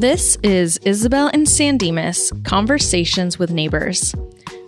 This 0.00 0.38
is 0.42 0.78
Isabel 0.78 1.28
and 1.30 1.46
San 1.46 1.76
Dimas 1.76 2.32
Conversations 2.44 3.38
with 3.38 3.50
Neighbors. 3.50 4.14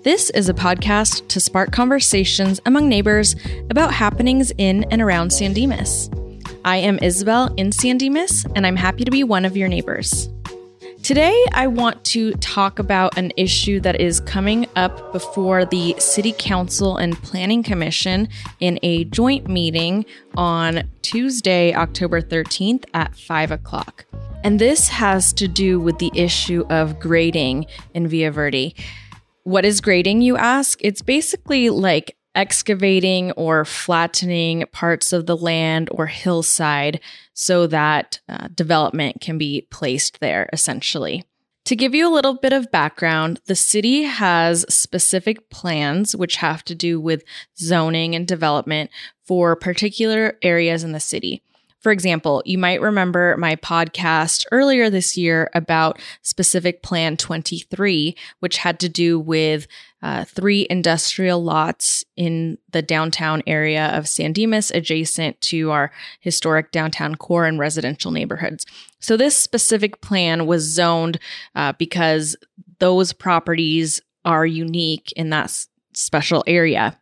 This 0.02 0.28
is 0.28 0.50
a 0.50 0.52
podcast 0.52 1.26
to 1.28 1.40
spark 1.40 1.72
conversations 1.72 2.60
among 2.66 2.86
neighbors 2.86 3.34
about 3.70 3.94
happenings 3.94 4.52
in 4.58 4.84
and 4.90 5.00
around 5.00 5.32
San 5.32 5.54
Dimas. 5.54 6.10
I 6.66 6.76
am 6.76 6.98
Isabel 7.00 7.46
in 7.54 7.72
San 7.72 7.96
Dimas, 7.96 8.44
and 8.54 8.66
I'm 8.66 8.76
happy 8.76 9.04
to 9.04 9.10
be 9.10 9.24
one 9.24 9.46
of 9.46 9.56
your 9.56 9.68
neighbors. 9.68 10.28
Today, 11.02 11.46
I 11.52 11.66
want 11.66 12.04
to 12.04 12.32
talk 12.34 12.78
about 12.78 13.16
an 13.16 13.32
issue 13.38 13.80
that 13.80 14.02
is 14.02 14.20
coming 14.20 14.66
up 14.76 15.14
before 15.14 15.64
the 15.64 15.94
City 15.98 16.34
Council 16.36 16.98
and 16.98 17.16
Planning 17.22 17.62
Commission 17.62 18.28
in 18.60 18.78
a 18.82 19.04
joint 19.04 19.48
meeting 19.48 20.04
on 20.36 20.90
Tuesday, 21.00 21.74
October 21.74 22.20
13th 22.20 22.84
at 22.92 23.16
5 23.16 23.50
o'clock. 23.50 24.04
And 24.44 24.58
this 24.58 24.88
has 24.88 25.32
to 25.34 25.46
do 25.46 25.78
with 25.78 25.98
the 25.98 26.10
issue 26.14 26.64
of 26.68 26.98
grading 26.98 27.66
in 27.94 28.08
Via 28.08 28.32
Verde. 28.32 28.74
What 29.44 29.64
is 29.64 29.80
grading, 29.80 30.22
you 30.22 30.36
ask? 30.36 30.80
It's 30.82 31.02
basically 31.02 31.70
like 31.70 32.16
excavating 32.34 33.30
or 33.32 33.64
flattening 33.64 34.64
parts 34.72 35.12
of 35.12 35.26
the 35.26 35.36
land 35.36 35.88
or 35.92 36.06
hillside 36.06 37.00
so 37.34 37.66
that 37.68 38.20
uh, 38.28 38.48
development 38.54 39.20
can 39.20 39.38
be 39.38 39.66
placed 39.70 40.18
there, 40.20 40.48
essentially. 40.52 41.24
To 41.66 41.76
give 41.76 41.94
you 41.94 42.08
a 42.08 42.12
little 42.12 42.34
bit 42.34 42.52
of 42.52 42.72
background, 42.72 43.40
the 43.46 43.54
city 43.54 44.02
has 44.02 44.66
specific 44.68 45.50
plans 45.50 46.16
which 46.16 46.36
have 46.36 46.64
to 46.64 46.74
do 46.74 47.00
with 47.00 47.22
zoning 47.56 48.16
and 48.16 48.26
development 48.26 48.90
for 49.24 49.54
particular 49.54 50.36
areas 50.42 50.82
in 50.82 50.90
the 50.90 51.00
city. 51.00 51.44
For 51.82 51.90
example, 51.90 52.42
you 52.46 52.58
might 52.58 52.80
remember 52.80 53.36
my 53.36 53.56
podcast 53.56 54.46
earlier 54.52 54.88
this 54.88 55.16
year 55.16 55.50
about 55.52 55.98
specific 56.22 56.82
Plan 56.82 57.16
23, 57.16 58.16
which 58.38 58.58
had 58.58 58.78
to 58.80 58.88
do 58.88 59.18
with 59.18 59.66
uh, 60.00 60.24
three 60.24 60.66
industrial 60.70 61.42
lots 61.42 62.04
in 62.16 62.58
the 62.70 62.82
downtown 62.82 63.42
area 63.48 63.86
of 63.96 64.08
San 64.08 64.32
Dimas, 64.32 64.70
adjacent 64.70 65.40
to 65.40 65.72
our 65.72 65.90
historic 66.20 66.70
downtown 66.70 67.16
core 67.16 67.46
and 67.46 67.58
residential 67.58 68.12
neighborhoods. 68.12 68.64
So, 69.00 69.16
this 69.16 69.36
specific 69.36 70.00
plan 70.00 70.46
was 70.46 70.62
zoned 70.62 71.18
uh, 71.56 71.72
because 71.78 72.36
those 72.78 73.12
properties 73.12 74.00
are 74.24 74.46
unique 74.46 75.12
in 75.16 75.30
that 75.30 75.44
s- 75.44 75.68
special 75.94 76.44
area. 76.46 76.96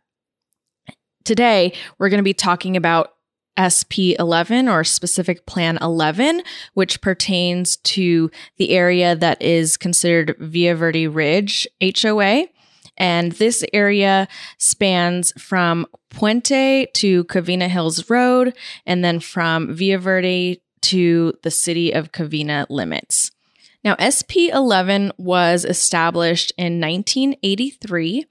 Today, 1.23 1.73
we're 1.99 2.09
going 2.09 2.17
to 2.17 2.23
be 2.23 2.33
talking 2.33 2.75
about 2.75 3.13
SP 3.59 4.15
11 4.17 4.67
or 4.67 4.83
specific 4.83 5.45
plan 5.45 5.77
11, 5.81 6.41
which 6.73 7.01
pertains 7.01 7.77
to 7.77 8.31
the 8.57 8.71
area 8.71 9.15
that 9.15 9.41
is 9.41 9.77
considered 9.77 10.35
Via 10.39 10.75
Verde 10.75 11.07
Ridge 11.07 11.67
HOA. 11.81 12.47
And 12.97 13.31
this 13.33 13.63
area 13.73 14.27
spans 14.57 15.31
from 15.41 15.87
Puente 16.11 16.87
to 16.93 17.23
Covina 17.25 17.67
Hills 17.67 18.09
Road, 18.09 18.55
and 18.85 19.03
then 19.03 19.19
from 19.19 19.73
Via 19.73 19.97
Verde 19.97 20.61
to 20.81 21.33
the 21.43 21.51
city 21.51 21.93
of 21.93 22.11
Covina 22.11 22.65
limits. 22.69 23.31
Now, 23.83 23.95
SP 23.97 24.53
11 24.53 25.13
was 25.17 25.65
established 25.65 26.53
in 26.57 26.79
1983, 26.79 28.25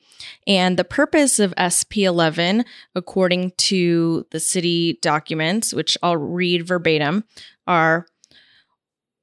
and 0.47 0.77
the 0.77 0.85
purpose 0.85 1.41
of 1.41 1.55
SP 1.59 2.07
11, 2.07 2.65
according 2.95 3.53
to 3.57 4.27
the 4.31 4.39
city 4.39 4.99
documents, 5.03 5.75
which 5.75 5.99
I'll 6.03 6.17
read 6.17 6.67
verbatim, 6.67 7.25
are 7.67 8.07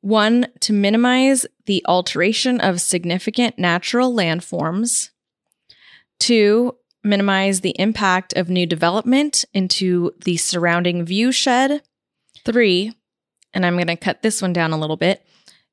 one, 0.01 0.47
to 0.61 0.73
minimize 0.73 1.45
the 1.65 1.83
alteration 1.87 2.59
of 2.59 2.81
significant 2.81 3.57
natural 3.57 4.13
landforms, 4.13 5.11
two, 6.19 6.75
minimize 7.03 7.61
the 7.61 7.75
impact 7.79 8.33
of 8.33 8.49
new 8.49 8.65
development 8.65 9.45
into 9.53 10.11
the 10.25 10.35
surrounding 10.35 11.05
viewshed, 11.05 11.79
three, 12.43 12.93
and 13.53 13.65
I'm 13.65 13.75
going 13.75 13.87
to 13.87 13.95
cut 13.95 14.21
this 14.21 14.41
one 14.41 14.51
down 14.51 14.73
a 14.73 14.77
little 14.77 14.97
bit 14.97 15.23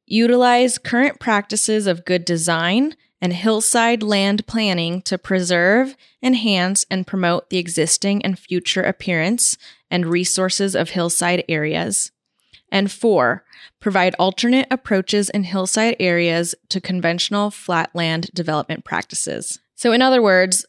Utilize 0.07 0.79
current 0.79 1.19
practices 1.19 1.87
of 1.87 2.05
good 2.05 2.25
design 2.25 2.95
and 3.21 3.33
hillside 3.33 4.03
land 4.03 4.47
planning 4.47 5.01
to 5.03 5.17
preserve, 5.17 5.97
enhance, 6.23 6.85
and 6.91 7.07
promote 7.07 7.49
the 7.49 7.57
existing 7.57 8.23
and 8.25 8.39
future 8.39 8.83
appearance 8.83 9.57
and 9.91 10.05
resources 10.07 10.75
of 10.75 10.91
hillside 10.91 11.43
areas. 11.49 12.13
And 12.71 12.93
four, 12.93 13.45
provide 13.81 14.15
alternate 14.19 14.67
approaches 14.71 15.31
in 15.31 15.45
hillside 15.45 15.97
areas 16.01 16.55
to 16.69 16.81
conventional 16.81 17.51
flatland 17.51 18.31
development 18.35 18.85
practices. 18.85 19.61
So, 19.75 19.93
in 19.93 20.03
other 20.03 20.21
words, 20.21 20.67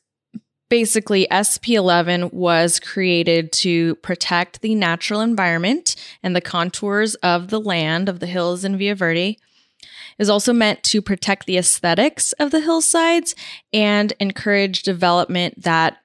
basically 0.76 1.26
SP11 1.32 2.34
was 2.34 2.82
created 2.82 3.50
to 3.54 3.96
protect 3.96 4.60
the 4.60 4.76
natural 4.76 5.22
environment 5.22 5.96
and 6.22 6.36
the 6.36 6.42
contours 6.42 7.16
of 7.16 7.48
the 7.48 7.62
land 7.62 8.10
of 8.10 8.20
the 8.20 8.26
hills 8.26 8.66
in 8.66 8.76
Via 8.78 8.94
Verde. 8.94 9.40
Is 10.20 10.30
also 10.30 10.52
meant 10.52 10.84
to 10.84 11.02
protect 11.02 11.46
the 11.46 11.58
aesthetics 11.58 12.34
of 12.34 12.52
the 12.52 12.60
hillsides 12.60 13.36
and 13.72 14.12
encourage 14.20 14.84
development 14.84 15.64
that 15.64 16.00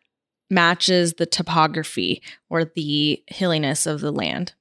matches 0.49 1.15
the 1.15 1.27
topography 1.27 2.23
or 2.49 2.65
the 2.65 3.25
hilliness 3.27 3.87
of 3.87 4.01
the 4.01 4.13
land. 4.13 4.53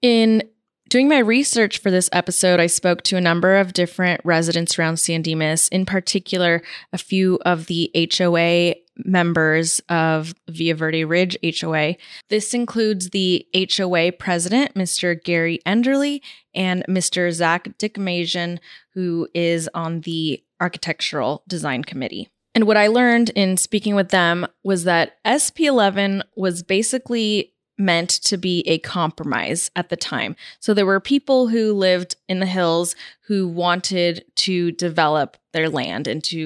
In 0.00 0.44
Doing 0.92 1.08
my 1.08 1.20
research 1.20 1.78
for 1.78 1.90
this 1.90 2.10
episode, 2.12 2.60
I 2.60 2.66
spoke 2.66 3.00
to 3.04 3.16
a 3.16 3.20
number 3.22 3.56
of 3.56 3.72
different 3.72 4.20
residents 4.24 4.78
around 4.78 4.98
San 4.98 5.22
Dimas, 5.22 5.66
in 5.68 5.86
particular, 5.86 6.62
a 6.92 6.98
few 6.98 7.38
of 7.46 7.64
the 7.64 7.90
HOA 7.94 8.74
members 9.04 9.80
of 9.88 10.34
Via 10.48 10.74
Verde 10.74 11.04
Ridge 11.04 11.36
HOA. 11.60 11.96
This 12.28 12.54
includes 12.54 13.10
the 13.10 13.46
HOA 13.54 14.12
president, 14.12 14.74
Mr. 14.74 15.22
Gary 15.22 15.60
Enderle, 15.66 16.20
and 16.54 16.84
Mr. 16.88 17.30
Zach 17.32 17.68
Dickmajian, 17.78 18.58
who 18.94 19.28
is 19.34 19.68
on 19.74 20.00
the 20.00 20.42
architectural 20.60 21.42
design 21.48 21.84
committee. 21.84 22.28
And 22.54 22.66
what 22.66 22.76
I 22.76 22.88
learned 22.88 23.30
in 23.30 23.56
speaking 23.56 23.94
with 23.94 24.10
them 24.10 24.46
was 24.62 24.84
that 24.84 25.16
SP11 25.24 26.22
was 26.36 26.62
basically 26.62 27.52
meant 27.78 28.10
to 28.10 28.36
be 28.36 28.60
a 28.66 28.78
compromise 28.78 29.70
at 29.74 29.88
the 29.88 29.96
time. 29.96 30.36
So 30.60 30.74
there 30.74 30.86
were 30.86 31.00
people 31.00 31.48
who 31.48 31.72
lived 31.72 32.16
in 32.28 32.40
the 32.40 32.46
hills 32.46 32.94
who 33.26 33.48
wanted 33.48 34.24
to 34.36 34.72
develop 34.72 35.36
their 35.52 35.68
land 35.68 36.06
and 36.06 36.22
to, 36.24 36.36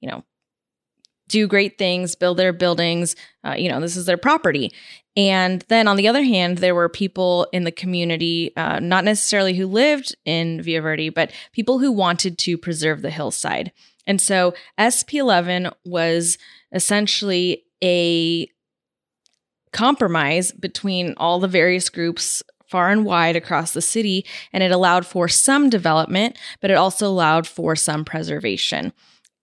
you 0.00 0.08
know, 0.08 0.24
do 1.28 1.46
great 1.46 1.78
things, 1.78 2.14
build 2.14 2.36
their 2.36 2.52
buildings, 2.52 3.16
uh, 3.44 3.54
you 3.56 3.68
know, 3.68 3.80
this 3.80 3.96
is 3.96 4.06
their 4.06 4.16
property. 4.16 4.72
And 5.16 5.64
then 5.68 5.88
on 5.88 5.96
the 5.96 6.08
other 6.08 6.22
hand, 6.22 6.58
there 6.58 6.74
were 6.74 6.88
people 6.88 7.48
in 7.52 7.64
the 7.64 7.72
community, 7.72 8.54
uh, 8.56 8.80
not 8.80 9.04
necessarily 9.04 9.54
who 9.54 9.66
lived 9.66 10.14
in 10.24 10.60
Via 10.60 10.82
Verde, 10.82 11.08
but 11.08 11.32
people 11.52 11.78
who 11.78 11.90
wanted 11.90 12.38
to 12.38 12.58
preserve 12.58 13.02
the 13.02 13.10
hillside. 13.10 13.72
And 14.06 14.20
so 14.20 14.54
SP11 14.78 15.72
was 15.84 16.38
essentially 16.72 17.64
a 17.82 18.48
compromise 19.72 20.52
between 20.52 21.14
all 21.16 21.40
the 21.40 21.48
various 21.48 21.88
groups 21.88 22.42
far 22.68 22.90
and 22.90 23.04
wide 23.04 23.36
across 23.36 23.72
the 23.72 23.82
city, 23.82 24.26
and 24.52 24.62
it 24.62 24.72
allowed 24.72 25.06
for 25.06 25.28
some 25.28 25.70
development, 25.70 26.36
but 26.60 26.70
it 26.70 26.74
also 26.74 27.06
allowed 27.06 27.46
for 27.46 27.76
some 27.76 28.04
preservation. 28.04 28.92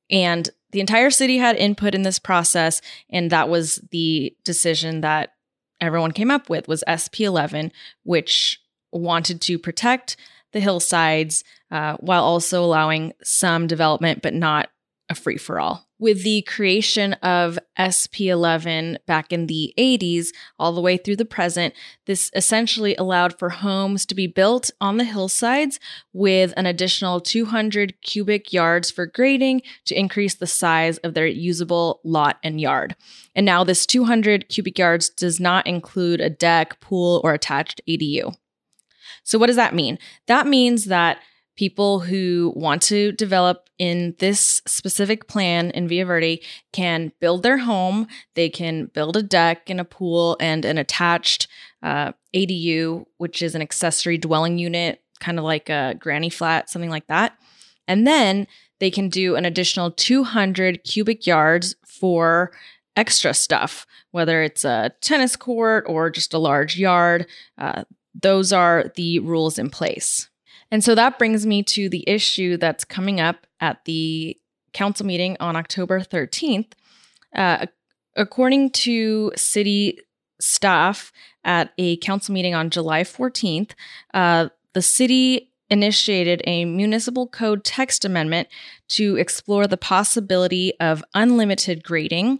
And 0.10 0.50
the 0.74 0.82
entire 0.82 1.10
city 1.10 1.38
had 1.38 1.56
input 1.56 1.96
in 1.96 2.02
this 2.02 2.20
process, 2.20 2.82
and 3.10 3.30
that 3.30 3.48
was 3.48 3.76
the 3.92 4.36
decision 4.44 5.02
that 5.02 5.34
everyone 5.80 6.12
came 6.12 6.32
up 6.32 6.50
with 6.50 6.68
was 6.68 6.84
SP11, 6.88 7.72
which 8.04 8.60
wanted 8.92 9.40
to 9.42 9.58
protect 9.58 10.18
the 10.52 10.60
hillsides 10.60 11.44
uh, 11.72 11.96
while 11.98 12.24
also 12.24 12.64
allowing 12.64 13.14
some 13.24 13.68
development, 13.68 14.22
but 14.22 14.34
not 14.34 14.70
a 15.10 15.16
free 15.16 15.38
for 15.38 15.60
all 15.60 15.88
with 16.04 16.24
the 16.24 16.42
creation 16.42 17.14
of 17.24 17.58
SP11 17.80 18.98
back 19.06 19.32
in 19.32 19.48
the 19.48 19.74
80s, 19.78 20.28
all 20.60 20.74
the 20.74 20.82
way 20.82 20.98
through 20.98 21.16
the 21.16 21.24
present, 21.24 21.74
this 22.08 22.30
essentially 22.36 22.94
allowed 22.98 23.40
for 23.40 23.50
homes 23.50 24.06
to 24.08 24.14
be 24.14 24.28
built 24.28 24.70
on 24.82 24.98
the 24.98 25.06
hillsides 25.06 25.80
with 26.12 26.54
an 26.58 26.66
additional 26.66 27.22
200 27.22 28.02
cubic 28.02 28.52
yards 28.52 28.92
for 28.92 29.06
grading 29.06 29.62
to 29.86 29.98
increase 29.98 30.36
the 30.36 30.46
size 30.46 30.98
of 30.98 31.14
their 31.14 31.26
usable 31.26 32.02
lot 32.04 32.38
and 32.44 32.60
yard. 32.60 32.98
And 33.34 33.46
now, 33.46 33.64
this 33.64 33.86
200 33.86 34.50
cubic 34.50 34.78
yards 34.78 35.10
does 35.10 35.40
not 35.40 35.66
include 35.66 36.20
a 36.20 36.30
deck, 36.30 36.82
pool, 36.82 37.22
or 37.24 37.34
attached 37.34 37.80
ADU. 37.88 38.36
So, 39.24 39.40
what 39.40 39.48
does 39.48 39.56
that 39.56 39.74
mean? 39.74 39.98
That 40.28 40.48
means 40.48 40.86
that 40.86 41.20
people 41.56 42.00
who 42.00 42.54
want 42.56 42.82
to 42.84 43.12
develop 43.14 43.70
in 43.78 44.16
this 44.20 44.62
specific 44.66 45.28
plan 45.28 45.72
in 45.72 45.88
Via 45.88 46.06
Verde 46.06 46.42
can 46.72 47.12
build 47.20 47.44
their 47.44 47.60
home. 47.60 48.08
They 48.36 48.50
can 48.50 48.86
build 48.88 49.18
a 49.18 49.24
deck 49.24 49.70
and 49.70 49.80
a 49.80 49.86
pool 49.86 50.38
and 50.40 50.66
an 50.66 50.78
attached 50.78 51.48
uh, 51.82 52.14
ADU, 52.34 53.06
which 53.18 53.42
is 53.42 53.56
an 53.56 53.62
accessory 53.62 54.18
dwelling 54.18 54.58
unit 54.58 55.04
kind 55.24 55.40
of 55.40 55.46
like 55.46 55.70
a 55.70 55.96
granny 55.98 56.30
flat, 56.30 56.70
something 56.70 56.90
like 56.90 57.08
that. 57.08 57.38
And 57.88 58.06
then 58.06 58.46
they 58.80 58.92
can 58.92 59.10
do 59.10 59.36
an 59.36 59.46
additional 59.46 59.92
200 59.92 60.84
cubic 60.84 61.26
yards 61.26 61.76
for 61.86 62.52
extra 62.96 63.34
stuff, 63.34 63.88
whether 64.12 64.44
it's 64.44 64.66
a 64.66 64.92
tennis 65.02 65.36
court 65.36 65.86
or 65.88 66.10
just 66.10 66.34
a 66.34 66.38
large 66.38 66.78
yard. 66.78 67.26
Uh, 67.58 67.84
those 68.14 68.54
are 68.54 68.92
the 68.96 69.20
rules 69.20 69.58
in 69.58 69.70
place. 69.70 70.30
And 70.74 70.84
so 70.84 70.96
that 70.96 71.20
brings 71.20 71.46
me 71.46 71.62
to 71.62 71.88
the 71.88 72.04
issue 72.08 72.58
that's 72.58 72.84
coming 72.84 73.20
up 73.20 73.46
at 73.60 73.86
the 73.86 74.36
council 74.74 75.06
meeting 75.06 75.38
on 75.40 75.56
October 75.56 76.00
13th. 76.00 76.72
Uh, 77.36 77.68
according 78.16 78.72
to 78.72 79.32
city 79.36 80.00
staff 80.42 81.12
at 81.44 81.72
a 81.78 81.98
council 81.98 82.34
meeting 82.34 82.56
on 82.56 82.72
July 82.72 83.04
14th, 83.04 83.74
uh, 84.16 84.50
the 84.74 84.82
city 84.82 85.52
initiated 85.70 86.42
a 86.46 86.66
municipal 86.66 87.28
code 87.28 87.64
text 87.64 88.04
amendment 88.04 88.48
to 88.88 89.16
explore 89.18 89.68
the 89.68 89.78
possibility 89.78 90.74
of 90.80 91.04
unlimited 91.14 91.84
grading 91.84 92.40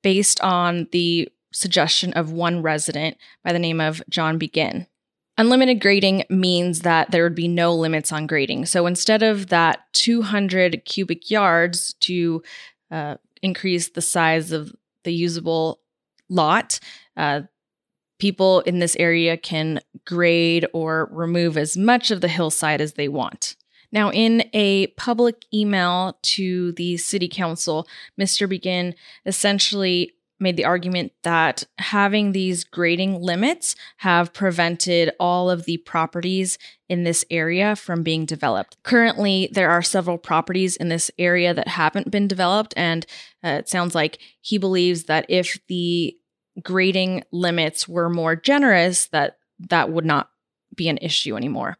based 0.00 0.40
on 0.42 0.86
the 0.92 1.28
suggestion 1.52 2.12
of 2.12 2.30
one 2.30 2.62
resident 2.62 3.16
by 3.42 3.52
the 3.52 3.58
name 3.58 3.80
of 3.80 4.00
John 4.08 4.38
Begin. 4.38 4.86
Unlimited 5.42 5.80
grading 5.80 6.22
means 6.30 6.82
that 6.82 7.10
there 7.10 7.24
would 7.24 7.34
be 7.34 7.48
no 7.48 7.74
limits 7.74 8.12
on 8.12 8.28
grading. 8.28 8.64
So 8.66 8.86
instead 8.86 9.24
of 9.24 9.48
that 9.48 9.80
200 9.92 10.84
cubic 10.84 11.32
yards 11.32 11.94
to 11.94 12.44
uh, 12.92 13.16
increase 13.42 13.88
the 13.88 14.02
size 14.02 14.52
of 14.52 14.72
the 15.02 15.12
usable 15.12 15.80
lot, 16.28 16.78
uh, 17.16 17.40
people 18.20 18.60
in 18.60 18.78
this 18.78 18.94
area 19.00 19.36
can 19.36 19.80
grade 20.04 20.64
or 20.72 21.08
remove 21.10 21.58
as 21.58 21.76
much 21.76 22.12
of 22.12 22.20
the 22.20 22.28
hillside 22.28 22.80
as 22.80 22.92
they 22.92 23.08
want. 23.08 23.56
Now, 23.90 24.12
in 24.12 24.48
a 24.52 24.86
public 24.96 25.44
email 25.52 26.18
to 26.22 26.70
the 26.74 26.98
city 26.98 27.26
council, 27.26 27.88
Mr. 28.16 28.48
Begin 28.48 28.94
essentially 29.26 30.12
made 30.42 30.56
the 30.56 30.64
argument 30.64 31.12
that 31.22 31.64
having 31.78 32.32
these 32.32 32.64
grading 32.64 33.22
limits 33.22 33.74
have 33.98 34.32
prevented 34.32 35.12
all 35.18 35.48
of 35.48 35.64
the 35.64 35.78
properties 35.78 36.58
in 36.88 37.04
this 37.04 37.24
area 37.30 37.74
from 37.76 38.02
being 38.02 38.26
developed. 38.26 38.76
Currently, 38.82 39.48
there 39.52 39.70
are 39.70 39.82
several 39.82 40.18
properties 40.18 40.76
in 40.76 40.88
this 40.88 41.10
area 41.18 41.54
that 41.54 41.68
haven't 41.68 42.10
been 42.10 42.28
developed, 42.28 42.74
and 42.76 43.06
uh, 43.42 43.60
it 43.60 43.68
sounds 43.68 43.94
like 43.94 44.18
he 44.40 44.58
believes 44.58 45.04
that 45.04 45.24
if 45.28 45.58
the 45.68 46.16
grading 46.62 47.22
limits 47.32 47.88
were 47.88 48.10
more 48.10 48.36
generous, 48.36 49.06
that 49.06 49.38
that 49.70 49.90
would 49.90 50.04
not 50.04 50.28
be 50.74 50.88
an 50.88 50.98
issue 50.98 51.36
anymore. 51.36 51.78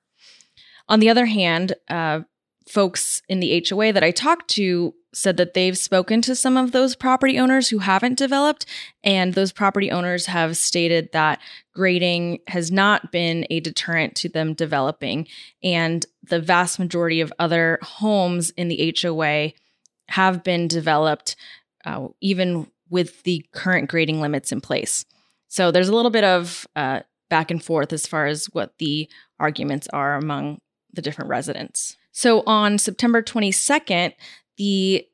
On 0.89 1.01
the 1.01 1.11
other 1.11 1.27
hand, 1.27 1.75
uh, 1.89 2.21
folks 2.69 3.23
in 3.29 3.41
the 3.41 3.65
HOA 3.69 3.93
that 3.93 4.05
I 4.05 4.11
talked 4.11 4.49
to 4.51 4.95
said 5.15 5.37
that 5.37 5.55
they've 5.55 5.77
spoken 5.77 6.23
to 6.23 6.35
some 6.35 6.57
of 6.57 6.73
those 6.73 6.97
property 6.97 7.39
owners 7.39 7.69
who 7.69 7.79
haven't 7.79 8.19
developed, 8.19 8.67
and 9.05 9.35
those 9.35 9.53
property 9.53 9.91
owners 9.91 10.27
have 10.27 10.57
stated 10.57 11.11
that 11.13 11.41
grading 11.75 12.39
has 12.49 12.71
not 12.71 13.13
been 13.13 13.47
a 13.51 13.61
deterrent 13.61 14.15
to 14.17 14.29
them 14.29 14.55
developing. 14.55 15.27
And 15.63 16.05
the 16.23 16.41
vast 16.41 16.79
majority 16.79 17.21
of 17.21 17.33
other 17.39 17.79
homes 17.83 18.51
in 18.51 18.69
the 18.69 18.95
HOA 19.01 19.53
have 20.09 20.43
been 20.43 20.69
developed, 20.69 21.37
uh, 21.85 22.09
even 22.21 22.67
with 22.89 23.23
the 23.23 23.45
current 23.53 23.89
grading 23.89 24.21
limits 24.21 24.53
in 24.53 24.61
place. 24.61 25.05
So 25.49 25.71
there's 25.71 25.89
a 25.89 25.95
little 25.95 26.11
bit 26.11 26.25
of 26.25 26.67
uh, 26.77 27.01
back 27.29 27.51
and 27.51 27.63
forth 27.63 27.93
as 27.93 28.07
far 28.07 28.27
as 28.27 28.47
what 28.53 28.77
the 28.79 29.09
arguments 29.41 29.89
are 29.93 30.15
among 30.15 30.61
the 30.93 31.03
different 31.03 31.31
residents. 31.31 31.97
So 32.13 32.43
on 32.47 32.79
September 32.79 33.23
22nd, 33.23 34.13
the 34.57 35.07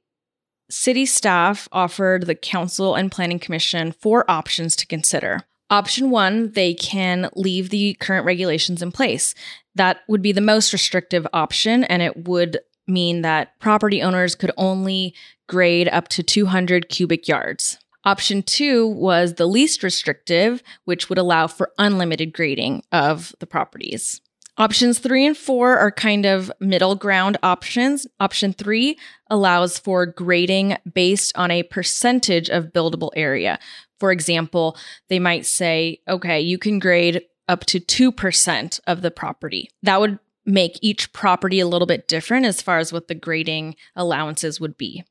city 0.70 1.06
staff 1.06 1.68
offered 1.72 2.26
the 2.26 2.34
council 2.34 2.94
and 2.94 3.10
planning 3.10 3.38
commission 3.38 3.92
four 3.92 4.30
options 4.30 4.76
to 4.76 4.86
consider. 4.86 5.40
Option 5.70 6.10
one, 6.10 6.52
they 6.52 6.72
can 6.72 7.28
leave 7.34 7.70
the 7.70 7.94
current 8.00 8.24
regulations 8.24 8.80
in 8.80 8.90
place. 8.90 9.34
That 9.74 9.98
would 10.08 10.22
be 10.22 10.32
the 10.32 10.40
most 10.40 10.72
restrictive 10.72 11.26
option, 11.32 11.84
and 11.84 12.02
it 12.02 12.26
would 12.26 12.58
mean 12.86 13.22
that 13.22 13.58
property 13.58 14.02
owners 14.02 14.34
could 14.34 14.50
only 14.56 15.14
grade 15.46 15.88
up 15.88 16.08
to 16.08 16.22
200 16.22 16.88
cubic 16.88 17.28
yards. 17.28 17.78
Option 18.04 18.42
two 18.42 18.86
was 18.86 19.34
the 19.34 19.46
least 19.46 19.82
restrictive, 19.82 20.62
which 20.84 21.08
would 21.08 21.18
allow 21.18 21.46
for 21.46 21.72
unlimited 21.78 22.32
grading 22.32 22.82
of 22.90 23.34
the 23.40 23.46
properties. 23.46 24.22
Options 24.58 24.98
three 24.98 25.24
and 25.24 25.36
four 25.36 25.78
are 25.78 25.92
kind 25.92 26.26
of 26.26 26.50
middle 26.58 26.96
ground 26.96 27.36
options. 27.44 28.08
Option 28.18 28.52
three 28.52 28.98
allows 29.30 29.78
for 29.78 30.04
grading 30.04 30.76
based 30.92 31.32
on 31.38 31.52
a 31.52 31.62
percentage 31.62 32.50
of 32.50 32.72
buildable 32.72 33.12
area. 33.14 33.60
For 34.00 34.10
example, 34.10 34.76
they 35.08 35.20
might 35.20 35.46
say, 35.46 36.00
okay, 36.08 36.40
you 36.40 36.58
can 36.58 36.80
grade 36.80 37.22
up 37.46 37.66
to 37.66 37.78
2% 37.78 38.80
of 38.88 39.02
the 39.02 39.12
property. 39.12 39.70
That 39.84 40.00
would 40.00 40.18
make 40.44 40.76
each 40.82 41.12
property 41.12 41.60
a 41.60 41.68
little 41.68 41.86
bit 41.86 42.08
different 42.08 42.44
as 42.44 42.60
far 42.60 42.78
as 42.78 42.92
what 42.92 43.06
the 43.06 43.14
grading 43.14 43.76
allowances 43.94 44.60
would 44.60 44.76
be. 44.76 45.04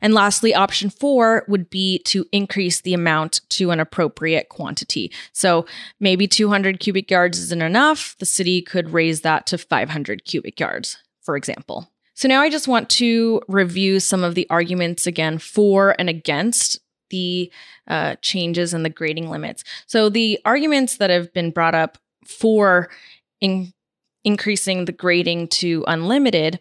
And 0.00 0.14
lastly, 0.14 0.54
option 0.54 0.90
four 0.90 1.44
would 1.48 1.70
be 1.70 2.00
to 2.04 2.26
increase 2.32 2.80
the 2.80 2.94
amount 2.94 3.40
to 3.50 3.70
an 3.70 3.80
appropriate 3.80 4.48
quantity. 4.48 5.12
So 5.32 5.66
maybe 5.98 6.26
200 6.26 6.80
cubic 6.80 7.10
yards 7.10 7.38
isn't 7.38 7.62
enough. 7.62 8.16
The 8.18 8.26
city 8.26 8.62
could 8.62 8.92
raise 8.92 9.22
that 9.22 9.46
to 9.48 9.58
500 9.58 10.24
cubic 10.24 10.58
yards, 10.58 10.98
for 11.22 11.36
example. 11.36 11.90
So 12.14 12.28
now 12.28 12.42
I 12.42 12.50
just 12.50 12.68
want 12.68 12.90
to 12.90 13.40
review 13.48 13.98
some 13.98 14.22
of 14.22 14.34
the 14.34 14.46
arguments 14.50 15.06
again 15.06 15.38
for 15.38 15.94
and 15.98 16.08
against 16.08 16.78
the 17.08 17.50
uh, 17.88 18.16
changes 18.22 18.74
in 18.74 18.82
the 18.82 18.90
grading 18.90 19.30
limits. 19.30 19.64
So 19.86 20.08
the 20.08 20.38
arguments 20.44 20.98
that 20.98 21.10
have 21.10 21.32
been 21.32 21.50
brought 21.50 21.74
up 21.74 21.98
for 22.26 22.90
in- 23.40 23.72
increasing 24.24 24.84
the 24.84 24.92
grading 24.92 25.48
to 25.48 25.84
unlimited 25.86 26.60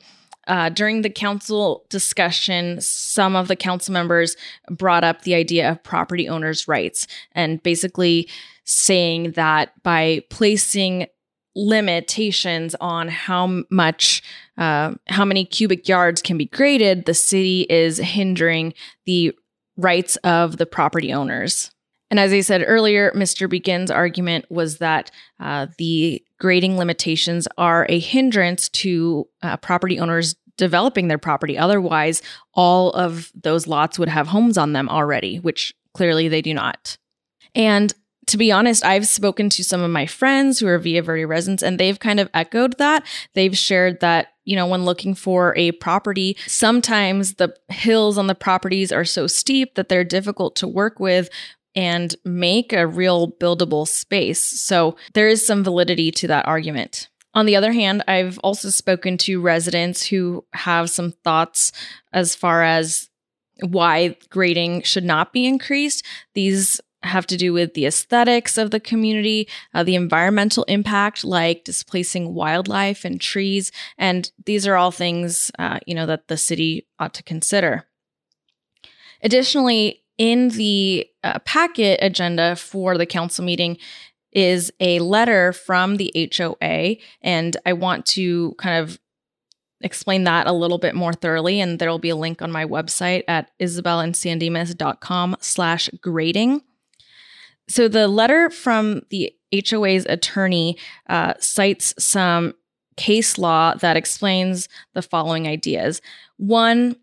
uh, 0.50 0.68
during 0.70 1.04
the 1.04 1.10
council 1.10 1.86
discussion, 1.90 2.82
some 2.82 3.36
of 3.36 3.48
the 3.48 3.56
council 3.56 3.94
members 3.94 4.36
brought 4.70 5.04
up 5.04 5.22
the 5.22 5.36
idea 5.36 5.72
of 5.72 5.84
property 5.84 6.28
owners' 6.28 6.68
rights 6.68 7.08
and 7.34 7.62
basically 7.62 8.28
saying 8.66 9.32
that 9.32 9.72
by 9.84 10.24
placing 10.30 11.08
limitations 11.56 12.76
on 12.82 13.08
how 13.08 13.64
much 13.70 14.24
uh, 14.58 14.94
how 15.08 15.26
many 15.26 15.46
cubic 15.46 15.88
yards 15.88 16.22
can 16.22 16.38
be 16.38 16.46
graded 16.46 17.06
the 17.06 17.14
city 17.14 17.66
is 17.70 17.98
hindering 17.98 18.74
the 19.06 19.34
rights 19.78 20.16
of 20.18 20.58
the 20.58 20.66
property 20.66 21.12
owners. 21.14 21.72
And 22.12 22.20
as 22.20 22.32
i 22.32 22.42
said 22.42 22.64
earlier 22.66 23.12
mr 23.16 23.50
begin's 23.50 23.92
argument 23.92 24.46
was 24.50 24.78
that 24.78 25.12
uh, 25.40 25.68
the 25.78 26.24
grading 26.40 26.78
limitations 26.78 27.48
are 27.58 27.86
a 27.90 28.00
hindrance 28.00 28.70
to 28.70 29.28
uh, 29.42 29.58
property 29.58 30.00
owners 30.00 30.36
developing 30.60 31.08
their 31.08 31.18
property. 31.18 31.58
Otherwise, 31.58 32.22
all 32.54 32.92
of 32.92 33.32
those 33.34 33.66
lots 33.66 33.98
would 33.98 34.10
have 34.10 34.28
homes 34.28 34.58
on 34.58 34.74
them 34.74 34.88
already, 34.88 35.38
which 35.38 35.74
clearly 35.96 36.28
they 36.28 36.42
do 36.42 36.54
not. 36.54 36.98
And 37.56 37.92
to 38.28 38.38
be 38.38 38.52
honest, 38.52 38.86
I've 38.86 39.08
spoken 39.08 39.50
to 39.50 39.64
some 39.64 39.82
of 39.82 39.90
my 39.90 40.06
friends 40.06 40.60
who 40.60 40.68
are 40.68 40.78
Via 40.78 41.02
Verde 41.02 41.26
residents, 41.26 41.64
and 41.64 41.80
they've 41.80 42.00
kind 42.00 42.20
of 42.20 42.30
echoed 42.36 42.78
that. 42.78 43.04
They've 43.34 43.58
shared 43.58 44.02
that, 44.02 44.28
you 44.46 44.56
know, 44.56 44.68
when 44.68 44.86
looking 44.86 45.16
for 45.16 45.56
a 45.58 45.72
property, 45.72 46.38
sometimes 46.46 47.36
the 47.36 47.56
hills 47.70 48.20
on 48.20 48.28
the 48.28 48.36
properties 48.36 48.92
are 48.92 49.06
so 49.06 49.26
steep 49.26 49.74
that 49.76 49.90
they're 49.90 50.04
difficult 50.04 50.56
to 50.58 50.68
work 50.68 51.00
with 51.00 51.30
and 51.74 52.16
make 52.24 52.72
a 52.72 52.86
real 52.86 53.32
buildable 53.32 53.88
space. 53.88 54.44
So 54.62 54.96
there 55.14 55.28
is 55.28 55.46
some 55.46 55.64
validity 55.64 56.12
to 56.12 56.28
that 56.28 56.46
argument. 56.46 57.10
On 57.34 57.46
the 57.46 57.56
other 57.56 57.72
hand, 57.72 58.04
I've 58.08 58.40
also 58.40 58.70
spoken 58.70 59.18
to 59.20 59.42
residents 59.42 60.06
who 60.06 60.46
have 60.54 60.90
some 60.90 61.12
thoughts 61.24 61.72
as 62.12 62.36
far 62.36 62.64
as 62.64 63.10
why 63.62 64.16
grading 64.30 64.84
should 64.84 65.04
not 65.04 65.32
be 65.32 65.46
increased. 65.46 66.06
These 66.34 66.82
have 67.04 67.26
to 67.28 67.38
do 67.38 67.54
with 67.54 67.74
the 67.76 67.86
aesthetics 67.86 68.58
of 68.58 68.72
the 68.72 68.80
community, 68.80 69.48
uh, 69.74 69.84
the 69.84 69.96
environmental 69.96 70.64
impact, 70.66 71.24
like 71.24 71.64
displacing 71.64 72.34
wildlife 72.34 73.06
and 73.06 73.22
trees, 73.22 73.72
and 73.98 74.32
these 74.46 74.68
are 74.68 74.76
all 74.76 74.92
things 74.92 75.50
uh, 75.60 75.80
you 75.86 75.96
know 75.96 76.06
that 76.06 76.28
the 76.28 76.38
city 76.38 76.88
ought 77.00 77.14
to 77.14 77.24
consider. 77.24 77.86
Additionally, 79.22 80.04
in 80.18 80.50
the 80.50 81.08
uh, 81.24 81.40
packet 81.40 82.00
agenda 82.02 82.56
for 82.56 82.98
the 82.98 83.06
council 83.06 83.44
meeting 83.46 83.78
is 84.32 84.72
a 84.80 85.00
letter 85.00 85.54
from 85.54 85.98
the 85.98 86.32
HOA. 86.36 86.98
And 87.22 87.58
I 87.66 87.74
want 87.74 88.06
to 88.08 88.56
kind 88.58 88.84
of 88.84 89.00
explain 89.82 90.26
that 90.26 90.48
a 90.48 90.54
little 90.54 90.78
bit 90.78 90.96
more 90.96 91.14
thoroughly. 91.14 91.60
And 91.60 91.80
there 91.80 91.90
will 91.90 92.00
be 92.00 92.10
a 92.10 92.16
link 92.16 92.42
on 92.42 92.52
my 92.52 92.66
website 92.66 93.24
at 93.28 93.52
isabelandsandimas.com 93.60 95.38
slash 95.40 95.90
grading. 96.02 96.62
So 97.68 97.88
the 97.88 98.08
letter 98.08 98.50
from 98.50 99.04
the 99.10 99.34
HOA's 99.54 100.06
attorney 100.08 100.78
uh, 101.08 101.34
cites 101.40 101.94
some 101.98 102.54
case 102.98 103.38
law 103.38 103.76
that 103.76 103.96
explains 103.96 104.68
the 104.94 105.02
following 105.02 105.48
ideas. 105.48 106.02
One, 106.38 106.98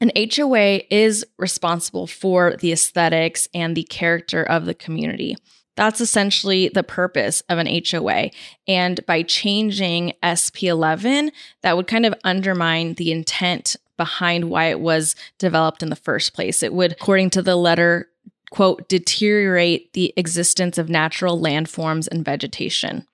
an 0.00 0.10
HOA 0.16 0.80
is 0.90 1.24
responsible 1.38 2.06
for 2.06 2.56
the 2.56 2.72
aesthetics 2.72 3.48
and 3.54 3.76
the 3.76 3.84
character 3.84 4.42
of 4.42 4.66
the 4.66 4.74
community. 4.74 5.36
That's 5.76 6.00
essentially 6.00 6.68
the 6.68 6.82
purpose 6.82 7.42
of 7.48 7.58
an 7.58 7.66
HOA. 7.66 8.30
And 8.66 9.04
by 9.06 9.22
changing 9.22 10.14
SP11, 10.22 11.30
that 11.62 11.76
would 11.76 11.86
kind 11.86 12.06
of 12.06 12.14
undermine 12.24 12.94
the 12.94 13.12
intent 13.12 13.76
behind 13.96 14.50
why 14.50 14.66
it 14.66 14.80
was 14.80 15.14
developed 15.38 15.82
in 15.82 15.90
the 15.90 15.96
first 15.96 16.34
place. 16.34 16.62
It 16.62 16.72
would, 16.72 16.92
according 16.92 17.30
to 17.30 17.42
the 17.42 17.56
letter, 17.56 18.08
quote, 18.50 18.88
deteriorate 18.88 19.92
the 19.92 20.12
existence 20.16 20.78
of 20.78 20.88
natural 20.88 21.40
landforms 21.40 22.08
and 22.08 22.24
vegetation. 22.24 23.06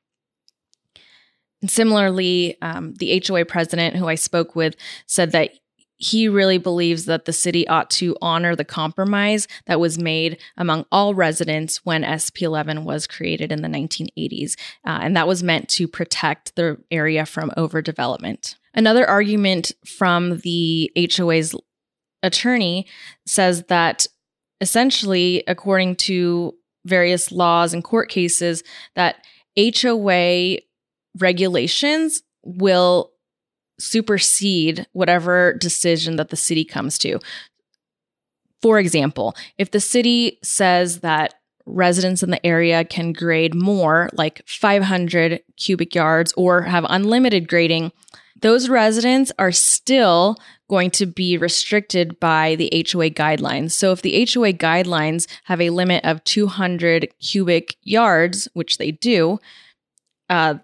And 1.61 1.71
similarly, 1.71 2.59
um, 2.61 2.95
the 2.95 3.23
HOA 3.26 3.45
president 3.45 3.97
who 3.97 4.09
I 4.09 4.16
spoke 4.16 4.54
with 4.57 4.76
said 5.07 5.33
that 5.33 5.52
he 6.02 6.28
really 6.28 6.59
believes 6.59 7.04
that 7.04 7.26
the 7.26 7.32
city 7.32 7.66
ought 7.68 7.88
to 7.88 8.16
honor 8.21 8.56
the 8.56 8.64
compromise 8.64 9.47
that 9.66 9.78
was 9.78 10.00
made 10.00 10.37
among 10.56 10.85
all 10.90 11.14
residents 11.14 11.87
when 11.87 12.02
SP11 12.02 12.82
was 12.82 13.06
created 13.06 13.52
in 13.52 13.62
the 13.62 13.68
1980s. 13.68 14.59
Uh, 14.85 14.99
and 15.00 15.16
that 15.16 15.28
was 15.28 15.44
meant 15.44 15.68
to 15.68 15.87
protect 15.87 16.56
the 16.56 16.76
area 16.90 17.25
from 17.25 17.52
overdevelopment. 17.56 18.56
Another 18.75 19.09
argument 19.09 19.71
from 19.87 20.38
the 20.38 20.90
HOA's 20.97 21.54
attorney 22.25 22.88
says 23.25 23.62
that 23.68 24.04
essentially, 24.61 25.44
according 25.47 25.94
to 25.94 26.52
various 26.85 27.30
laws 27.30 27.73
and 27.73 27.85
court 27.85 28.09
cases, 28.09 28.64
that 28.97 29.25
HOA 29.56 30.56
regulations 31.16 32.23
will 32.42 33.12
supersede 33.79 34.87
whatever 34.93 35.55
decision 35.55 36.17
that 36.17 36.31
the 36.31 36.37
city 36.37 36.64
comes 36.64 36.99
to. 36.99 37.19
For 38.61 38.79
example, 38.79 39.35
if 39.59 39.71
the 39.71 39.81
city 39.81 40.38
says 40.43 41.00
that 41.00 41.35
residents 41.67 42.23
in 42.23 42.31
the 42.31 42.45
area 42.45 42.85
can 42.85 43.12
grade 43.12 43.55
more, 43.55 44.09
like 44.12 44.43
500 44.47 45.43
cubic 45.57 45.95
yards, 45.95 46.33
or 46.37 46.62
have 46.62 46.87
unlimited 46.88 47.49
grading, 47.49 47.93
those 48.41 48.69
residents 48.69 49.31
are 49.38 49.52
still 49.52 50.37
going 50.69 50.91
to 50.91 51.07
be 51.07 51.37
restricted 51.37 52.19
by 52.19 52.57
the 52.57 52.71
HOA 52.73 53.11
guidelines. 53.11 53.73
So 53.73 53.93
if 53.93 54.02
the 54.02 54.26
HOA 54.33 54.52
guidelines 54.52 55.29
have 55.45 55.61
a 55.61 55.71
limit 55.71 56.05
of 56.05 56.25
200 56.25 57.09
cubic 57.21 57.76
yards, 57.83 58.49
which 58.55 58.79
they 58.79 58.91
do, 58.91 59.38
uh, 60.29 60.55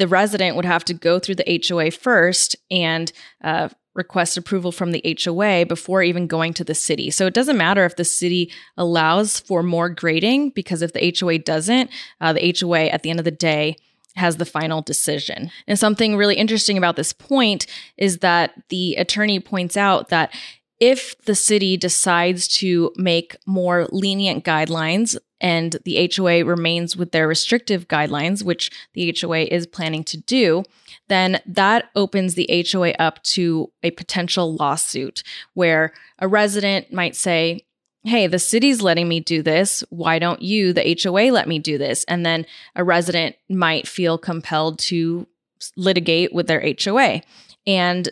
the 0.00 0.08
resident 0.08 0.56
would 0.56 0.64
have 0.64 0.84
to 0.86 0.94
go 0.94 1.18
through 1.18 1.34
the 1.34 1.62
HOA 1.68 1.90
first 1.90 2.56
and 2.70 3.12
uh, 3.44 3.68
request 3.94 4.38
approval 4.38 4.72
from 4.72 4.92
the 4.92 5.18
HOA 5.22 5.66
before 5.66 6.02
even 6.02 6.26
going 6.26 6.54
to 6.54 6.64
the 6.64 6.74
city. 6.74 7.10
So 7.10 7.26
it 7.26 7.34
doesn't 7.34 7.58
matter 7.58 7.84
if 7.84 7.96
the 7.96 8.04
city 8.04 8.50
allows 8.78 9.38
for 9.38 9.62
more 9.62 9.90
grading, 9.90 10.50
because 10.50 10.80
if 10.80 10.94
the 10.94 11.14
HOA 11.20 11.40
doesn't, 11.40 11.90
uh, 12.18 12.32
the 12.32 12.56
HOA 12.58 12.86
at 12.86 13.02
the 13.02 13.10
end 13.10 13.20
of 13.20 13.26
the 13.26 13.30
day 13.30 13.76
has 14.16 14.38
the 14.38 14.46
final 14.46 14.80
decision. 14.80 15.50
And 15.66 15.78
something 15.78 16.16
really 16.16 16.36
interesting 16.36 16.78
about 16.78 16.96
this 16.96 17.12
point 17.12 17.66
is 17.98 18.18
that 18.18 18.54
the 18.70 18.94
attorney 18.94 19.38
points 19.38 19.76
out 19.76 20.08
that 20.08 20.34
if 20.80 21.14
the 21.26 21.34
city 21.34 21.76
decides 21.76 22.48
to 22.48 22.90
make 22.96 23.36
more 23.46 23.86
lenient 23.92 24.46
guidelines 24.46 25.18
and 25.40 25.76
the 25.84 26.10
HOA 26.14 26.44
remains 26.44 26.96
with 26.96 27.12
their 27.12 27.26
restrictive 27.26 27.88
guidelines, 27.88 28.42
which 28.42 28.70
the 28.94 29.14
HOA 29.20 29.40
is 29.42 29.66
planning 29.66 30.04
to 30.04 30.16
do, 30.16 30.64
then 31.08 31.40
that 31.46 31.90
opens 31.94 32.34
the 32.34 32.66
HOA 32.70 32.90
up 32.98 33.22
to 33.24 33.72
a 33.82 33.90
potential 33.90 34.54
lawsuit 34.54 35.22
where 35.54 35.92
a 36.18 36.28
resident 36.28 36.92
might 36.92 37.16
say, 37.16 37.66
Hey, 38.02 38.26
the 38.26 38.38
city's 38.38 38.80
letting 38.80 39.08
me 39.08 39.20
do 39.20 39.42
this. 39.42 39.84
Why 39.90 40.18
don't 40.18 40.40
you, 40.40 40.72
the 40.72 40.98
HOA, 41.02 41.30
let 41.32 41.46
me 41.46 41.58
do 41.58 41.76
this? 41.76 42.02
And 42.04 42.24
then 42.24 42.46
a 42.74 42.82
resident 42.82 43.36
might 43.50 43.86
feel 43.86 44.16
compelled 44.16 44.78
to 44.78 45.26
litigate 45.76 46.32
with 46.32 46.46
their 46.46 46.64
HOA. 46.82 47.20
And 47.66 48.08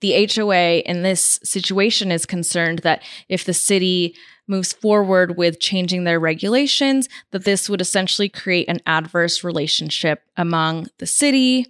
the 0.00 0.28
HOA 0.32 0.78
in 0.78 1.02
this 1.02 1.40
situation 1.42 2.10
is 2.12 2.26
concerned 2.26 2.80
that 2.80 3.02
if 3.28 3.44
the 3.44 3.54
city 3.54 4.14
moves 4.46 4.72
forward 4.72 5.36
with 5.36 5.60
changing 5.60 6.04
their 6.04 6.20
regulations, 6.20 7.08
that 7.30 7.44
this 7.44 7.68
would 7.68 7.80
essentially 7.80 8.28
create 8.28 8.68
an 8.68 8.80
adverse 8.86 9.42
relationship 9.42 10.22
among 10.36 10.88
the 10.98 11.06
city, 11.06 11.66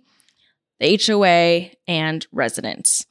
the 0.80 1.00
HOA, 1.06 1.70
and 1.86 2.26
residents. 2.32 3.06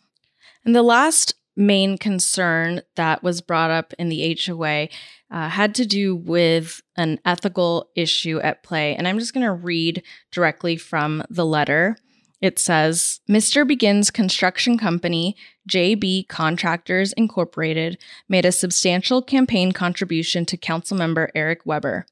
And 0.65 0.75
the 0.75 0.83
last 0.83 1.35
main 1.55 1.97
concern 1.97 2.81
that 2.95 3.23
was 3.23 3.41
brought 3.41 3.71
up 3.71 3.93
in 3.99 4.09
the 4.09 4.37
HOA 4.45 4.87
uh, 5.29 5.49
had 5.49 5.75
to 5.75 5.85
do 5.85 6.15
with 6.15 6.81
an 6.95 7.19
ethical 7.25 7.89
issue 7.95 8.39
at 8.39 8.63
play. 8.63 8.95
And 8.95 9.07
I'm 9.07 9.19
just 9.19 9.33
going 9.33 9.45
to 9.45 9.53
read 9.53 10.03
directly 10.31 10.77
from 10.77 11.23
the 11.29 11.45
letter. 11.45 11.97
It 12.43 12.59
says 12.59 13.21
Mr. 13.29 13.65
Begin's 13.65 14.11
construction 14.11 14.77
company, 14.77 15.37
JB 15.69 16.27
Contractors 16.27 17.13
Incorporated, 17.13 17.97
made 18.27 18.43
a 18.43 18.51
substantial 18.51 19.21
campaign 19.21 19.71
contribution 19.71 20.45
to 20.47 20.57
Councilmember 20.57 21.29
Eric 21.33 21.61
Weber. 21.63 22.05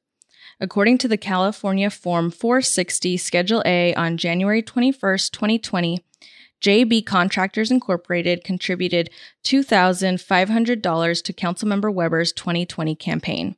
According 0.62 1.00
to 1.00 1.10
the 1.10 1.18
California 1.18 1.90
Form 1.90 2.32
460 2.32 3.18
Schedule 3.18 3.62
A 3.66 3.94
on 3.96 4.16
January 4.16 4.62
21, 4.62 4.94
2020, 5.34 6.02
JB 6.62 7.06
Contractors 7.06 7.70
Incorporated 7.70 8.46
contributed 8.46 9.10
$2,500 9.44 11.24
to 11.24 11.34
Councilmember 11.34 11.94
Weber's 11.94 12.32
2020 12.32 12.96
campaign. 12.96 13.58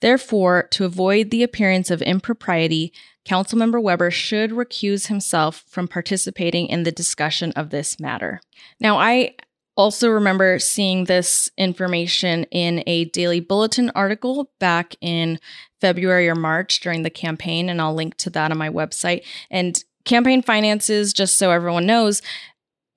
Therefore, 0.00 0.68
to 0.70 0.84
avoid 0.84 1.30
the 1.30 1.42
appearance 1.42 1.90
of 1.90 2.02
impropriety, 2.02 2.92
Councilmember 3.26 3.82
Weber 3.82 4.10
should 4.10 4.50
recuse 4.50 5.06
himself 5.06 5.64
from 5.68 5.88
participating 5.88 6.66
in 6.68 6.82
the 6.82 6.92
discussion 6.92 7.52
of 7.52 7.70
this 7.70 8.00
matter. 8.00 8.40
Now, 8.80 8.98
I 8.98 9.34
also 9.76 10.08
remember 10.08 10.58
seeing 10.58 11.04
this 11.04 11.50
information 11.56 12.44
in 12.50 12.82
a 12.86 13.04
daily 13.06 13.40
bulletin 13.40 13.90
article 13.94 14.50
back 14.58 14.96
in 15.00 15.38
February 15.80 16.28
or 16.28 16.34
March 16.34 16.80
during 16.80 17.02
the 17.02 17.10
campaign, 17.10 17.68
and 17.68 17.80
I'll 17.80 17.94
link 17.94 18.16
to 18.18 18.30
that 18.30 18.50
on 18.50 18.58
my 18.58 18.68
website. 18.68 19.24
And 19.50 19.82
campaign 20.04 20.42
finances, 20.42 21.12
just 21.12 21.38
so 21.38 21.50
everyone 21.50 21.86
knows, 21.86 22.20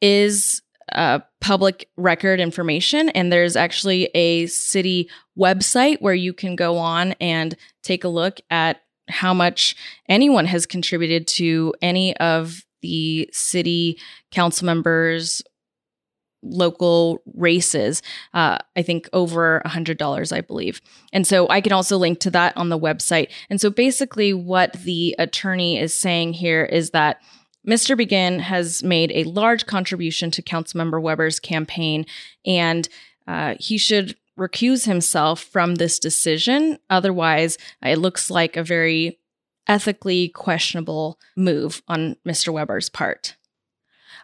is 0.01 0.62
uh, 0.91 1.19
public 1.41 1.89
record 1.97 2.39
information. 2.39 3.09
And 3.09 3.31
there's 3.31 3.55
actually 3.55 4.05
a 4.13 4.47
city 4.47 5.09
website 5.37 6.01
where 6.01 6.13
you 6.13 6.33
can 6.33 6.55
go 6.55 6.77
on 6.77 7.13
and 7.13 7.55
take 7.81 8.03
a 8.03 8.09
look 8.09 8.39
at 8.49 8.81
how 9.09 9.33
much 9.33 9.75
anyone 10.07 10.45
has 10.45 10.65
contributed 10.65 11.27
to 11.27 11.73
any 11.81 12.15
of 12.17 12.63
the 12.81 13.29
city 13.31 13.99
council 14.31 14.65
members 14.65 15.41
local 16.45 17.21
races. 17.35 18.01
Uh, 18.33 18.57
i 18.75 18.81
think 18.81 19.09
over 19.13 19.59
a 19.59 19.69
hundred 19.69 19.97
dollars 19.97 20.33
i 20.33 20.41
believe. 20.41 20.81
And 21.13 21.25
so 21.25 21.47
i 21.49 21.61
can 21.61 21.71
also 21.71 21.97
link 21.97 22.19
to 22.19 22.31
that 22.31 22.55
on 22.57 22.67
the 22.67 22.77
website. 22.79 23.29
And 23.49 23.61
so 23.61 23.69
basically 23.69 24.33
what 24.33 24.73
the 24.73 25.15
attorney 25.17 25.79
is 25.79 25.93
saying 25.97 26.33
here 26.33 26.65
is 26.65 26.89
that 26.89 27.21
Mr. 27.67 27.95
Begin 27.95 28.39
has 28.39 28.83
made 28.83 29.11
a 29.13 29.23
large 29.23 29.65
contribution 29.65 30.31
to 30.31 30.41
Councilmember 30.41 31.01
Weber's 31.01 31.39
campaign, 31.39 32.05
and 32.45 32.89
uh, 33.27 33.55
he 33.59 33.77
should 33.77 34.15
recuse 34.37 34.85
himself 34.85 35.41
from 35.41 35.75
this 35.75 35.99
decision. 35.99 36.77
Otherwise, 36.89 37.57
it 37.81 37.99
looks 37.99 38.29
like 38.29 38.57
a 38.57 38.63
very 38.63 39.19
ethically 39.67 40.29
questionable 40.29 41.19
move 41.37 41.81
on 41.87 42.17
Mr. 42.27 42.51
Weber's 42.51 42.89
part. 42.89 43.35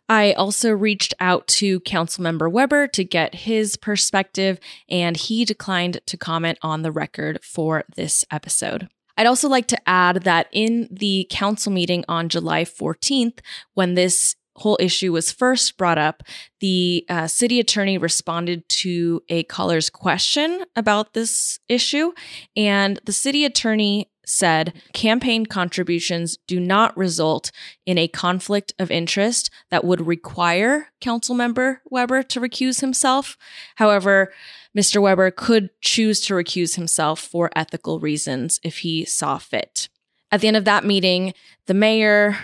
I 0.09 0.33
also 0.33 0.71
reached 0.71 1.13
out 1.19 1.47
to 1.47 1.79
Councilmember 1.81 2.51
Weber 2.51 2.87
to 2.87 3.03
get 3.03 3.35
his 3.35 3.77
perspective, 3.77 4.59
and 4.89 5.15
he 5.15 5.45
declined 5.45 6.01
to 6.07 6.17
comment 6.17 6.57
on 6.63 6.81
the 6.81 6.91
record 6.91 7.39
for 7.43 7.83
this 7.95 8.25
episode. 8.31 8.89
I'd 9.19 9.27
also 9.27 9.49
like 9.49 9.67
to 9.67 9.89
add 9.89 10.23
that 10.23 10.47
in 10.53 10.87
the 10.89 11.27
council 11.29 11.73
meeting 11.73 12.05
on 12.07 12.29
July 12.29 12.63
14th, 12.63 13.39
when 13.73 13.95
this 13.95 14.37
whole 14.55 14.77
issue 14.79 15.11
was 15.11 15.29
first 15.29 15.77
brought 15.77 15.97
up, 15.97 16.23
the 16.61 17.05
uh, 17.09 17.27
city 17.27 17.59
attorney 17.59 17.97
responded 17.97 18.67
to 18.69 19.21
a 19.27 19.43
caller's 19.43 19.89
question 19.89 20.63
about 20.77 21.13
this 21.13 21.59
issue. 21.67 22.13
And 22.55 22.97
the 23.03 23.11
city 23.11 23.43
attorney 23.43 24.09
said 24.25 24.73
campaign 24.93 25.45
contributions 25.45 26.37
do 26.47 26.57
not 26.57 26.95
result 26.95 27.51
in 27.85 27.97
a 27.97 28.07
conflict 28.07 28.73
of 28.79 28.89
interest 28.89 29.49
that 29.69 29.83
would 29.83 30.07
require 30.07 30.87
Councilmember 31.01 31.79
Weber 31.85 32.23
to 32.23 32.39
recuse 32.39 32.79
himself. 32.79 33.35
However, 33.75 34.31
Mr. 34.77 35.01
Weber 35.01 35.31
could 35.31 35.69
choose 35.81 36.21
to 36.21 36.33
recuse 36.33 36.75
himself 36.75 37.19
for 37.19 37.49
ethical 37.55 37.99
reasons 37.99 38.59
if 38.63 38.79
he 38.79 39.03
saw 39.05 39.37
fit. 39.37 39.89
At 40.31 40.41
the 40.41 40.47
end 40.47 40.57
of 40.57 40.65
that 40.65 40.85
meeting, 40.85 41.33
the 41.65 41.73
mayor, 41.73 42.37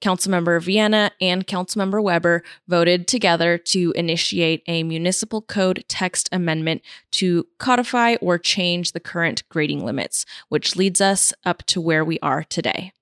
Councilmember 0.00 0.60
Vienna 0.62 1.10
and 1.20 1.46
Councilmember 1.46 2.02
Weber 2.02 2.42
voted 2.68 3.08
together 3.08 3.56
to 3.58 3.92
initiate 3.92 4.62
a 4.66 4.82
municipal 4.82 5.40
code 5.40 5.84
text 5.88 6.28
amendment 6.30 6.82
to 7.12 7.46
codify 7.58 8.16
or 8.20 8.38
change 8.38 8.92
the 8.92 9.00
current 9.00 9.42
grading 9.48 9.84
limits, 9.84 10.26
which 10.50 10.76
leads 10.76 11.00
us 11.00 11.32
up 11.44 11.64
to 11.66 11.80
where 11.80 12.04
we 12.04 12.18
are 12.20 12.44
today. 12.44 12.92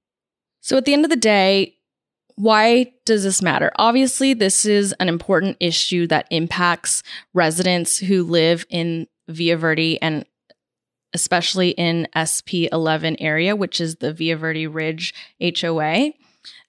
So 0.61 0.77
at 0.77 0.85
the 0.85 0.93
end 0.93 1.05
of 1.05 1.11
the 1.11 1.17
day, 1.17 1.77
why 2.37 2.93
does 3.05 3.25
this 3.25 3.43
matter? 3.43 3.73
Obviously, 3.77 4.35
this 4.35 4.65
is 4.65 4.93
an 5.01 5.09
important 5.09 5.57
issue 5.61 6.07
that 6.09 6.27
impacts 6.31 7.03
residents 7.35 7.99
who 7.99 8.23
live 8.23 8.65
in 8.71 9.07
Via 9.29 9.57
Verde 9.57 10.01
and 10.03 10.25
especially 11.15 11.71
in 11.71 12.09
SP 12.17 12.73
11 12.73 13.17
area, 13.21 13.55
which 13.55 13.81
is 13.81 13.97
the 13.97 14.13
Via 14.13 14.37
Verde 14.37 14.67
Ridge 14.67 15.15
HOA. 15.41 16.13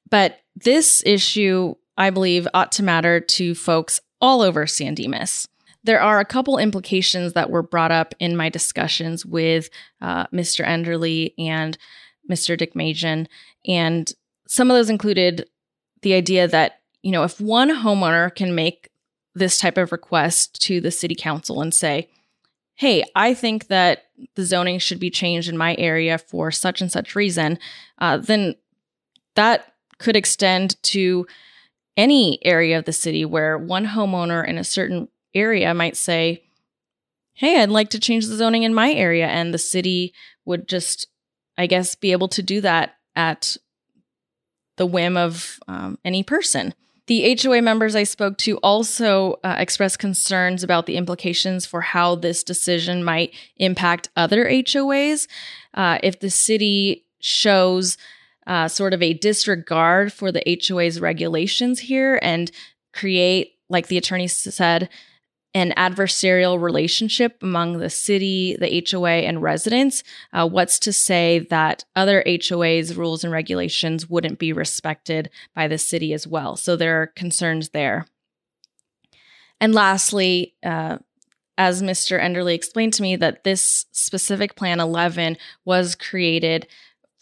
But 0.10 0.40
this 0.56 1.02
issue, 1.06 1.76
I 1.98 2.10
believe, 2.10 2.48
ought 2.54 2.72
to 2.74 2.84
matter 2.84 3.20
to 3.20 3.56
folks 3.56 4.00
all 4.22 4.42
over 4.42 4.68
San 4.68 4.96
Dimas. 4.96 5.48
There 5.84 6.02
are 6.02 6.20
a 6.20 6.26
couple 6.26 6.58
implications 6.58 7.34
that 7.34 7.50
were 7.50 7.64
brought 7.64 7.92
up 7.92 8.16
in 8.20 8.38
my 8.38 8.50
discussions 8.50 9.26
with 9.26 9.70
uh, 10.02 10.28
Mr. 10.28 10.66
Enderle 10.66 11.34
and 11.38 11.78
Mr. 12.30 12.58
Deckmajian. 12.58 13.28
And 13.68 14.14
some 14.48 14.70
of 14.70 14.76
those 14.76 14.90
included 14.90 15.50
the 16.04 16.14
idea 16.14 16.48
that, 16.48 16.82
you 17.02 17.12
know, 17.12 17.24
if 17.24 17.42
one 17.42 17.70
homeowner 17.70 18.34
can 18.34 18.56
make 18.56 18.90
this 19.36 19.58
type 19.60 19.78
of 19.78 19.92
request 19.92 20.62
to 20.62 20.80
the 20.80 20.92
city 20.92 21.16
council 21.16 21.62
and 21.62 21.74
say, 21.74 22.10
hey, 22.76 23.04
I 23.16 23.34
think 23.34 23.68
that 23.68 24.06
the 24.36 24.46
zoning 24.46 24.80
should 24.80 25.00
be 25.00 25.10
changed 25.10 25.50
in 25.50 25.58
my 25.58 25.76
area 25.78 26.18
for 26.18 26.52
such 26.52 26.82
and 26.82 26.92
such 26.92 27.16
reason, 27.16 27.60
uh, 27.98 28.18
then 28.18 28.56
that 29.36 29.74
could 29.98 30.16
extend 30.16 30.82
to 30.84 31.26
any 31.96 32.44
area 32.46 32.78
of 32.78 32.86
the 32.86 32.94
city 32.94 33.26
where 33.26 33.58
one 33.58 33.86
homeowner 33.88 34.46
in 34.48 34.58
a 34.58 34.64
certain 34.64 35.08
area 35.34 35.74
might 35.74 35.98
say, 35.98 36.44
hey, 37.34 37.62
I'd 37.62 37.70
like 37.70 37.90
to 37.92 38.00
change 38.00 38.28
the 38.28 38.36
zoning 38.36 38.64
in 38.64 38.74
my 38.74 38.92
area. 38.92 39.28
And 39.28 39.54
the 39.54 39.60
city 39.60 40.14
would 40.46 40.68
just, 40.68 41.08
I 41.58 41.68
guess, 41.68 41.96
be 41.96 42.12
able 42.12 42.28
to 42.30 42.44
do 42.44 42.62
that 42.62 42.96
at 43.16 43.58
the 44.78 44.86
whim 44.86 45.18
of 45.18 45.60
um, 45.68 45.98
any 46.04 46.24
person. 46.24 46.74
The 47.08 47.38
HOA 47.42 47.62
members 47.62 47.96
I 47.96 48.04
spoke 48.04 48.38
to 48.40 48.58
also 48.60 49.40
uh, 49.44 49.56
expressed 49.58 50.00
concerns 50.00 50.64
about 50.64 50.86
the 50.86 50.96
implications 50.96 51.66
for 51.66 51.82
how 51.82 52.16
this 52.16 52.44
decision 52.44 53.04
might 53.04 53.34
impact 53.58 54.10
other 54.16 54.46
HOAs. 54.46 55.28
Uh, 55.74 55.98
if 56.02 56.20
the 56.20 56.30
city 56.30 57.06
shows 57.20 57.98
uh, 58.48 58.70
sort 58.70 58.94
of 58.94 59.02
a 59.02 59.14
disregard 59.14 60.14
for 60.14 60.32
the 60.32 60.62
HOA's 60.68 61.02
regulations 61.02 61.80
here 61.80 62.20
and 62.22 62.52
create, 62.94 63.56
like 63.70 63.88
the 63.88 63.98
attorney 63.98 64.28
said, 64.28 64.90
an 65.54 65.74
adversarial 65.78 66.60
relationship 66.60 67.42
among 67.44 67.78
the 67.78 67.90
city, 67.90 68.58
the 68.60 68.86
HOA, 68.90 69.22
and 69.22 69.42
residents. 69.42 70.04
Uh, 70.32 70.48
what's 70.48 70.80
to 70.80 70.92
say 70.92 71.40
that 71.50 71.86
other 71.96 72.24
HOAs' 72.26 72.98
rules 72.98 73.24
and 73.24 73.32
regulations 73.32 74.10
wouldn't 74.10 74.40
be 74.40 74.52
respected 74.52 75.30
by 75.54 75.68
the 75.68 75.78
city 75.78 76.12
as 76.14 76.26
well? 76.26 76.56
So 76.56 76.76
there 76.76 77.02
are 77.02 77.08
concerns 77.08 77.70
there. 77.70 78.08
And 79.60 79.74
lastly, 79.74 80.56
uh, 80.64 80.98
as 81.58 81.84
Mr. 81.84 82.20
Enderle 82.20 82.54
explained 82.54 82.94
to 82.94 83.04
me, 83.04 83.16
that 83.16 83.44
this 83.44 83.86
specific 83.92 84.56
Plan 84.56 84.80
11 84.80 85.38
was 85.66 85.96
created 85.96 86.68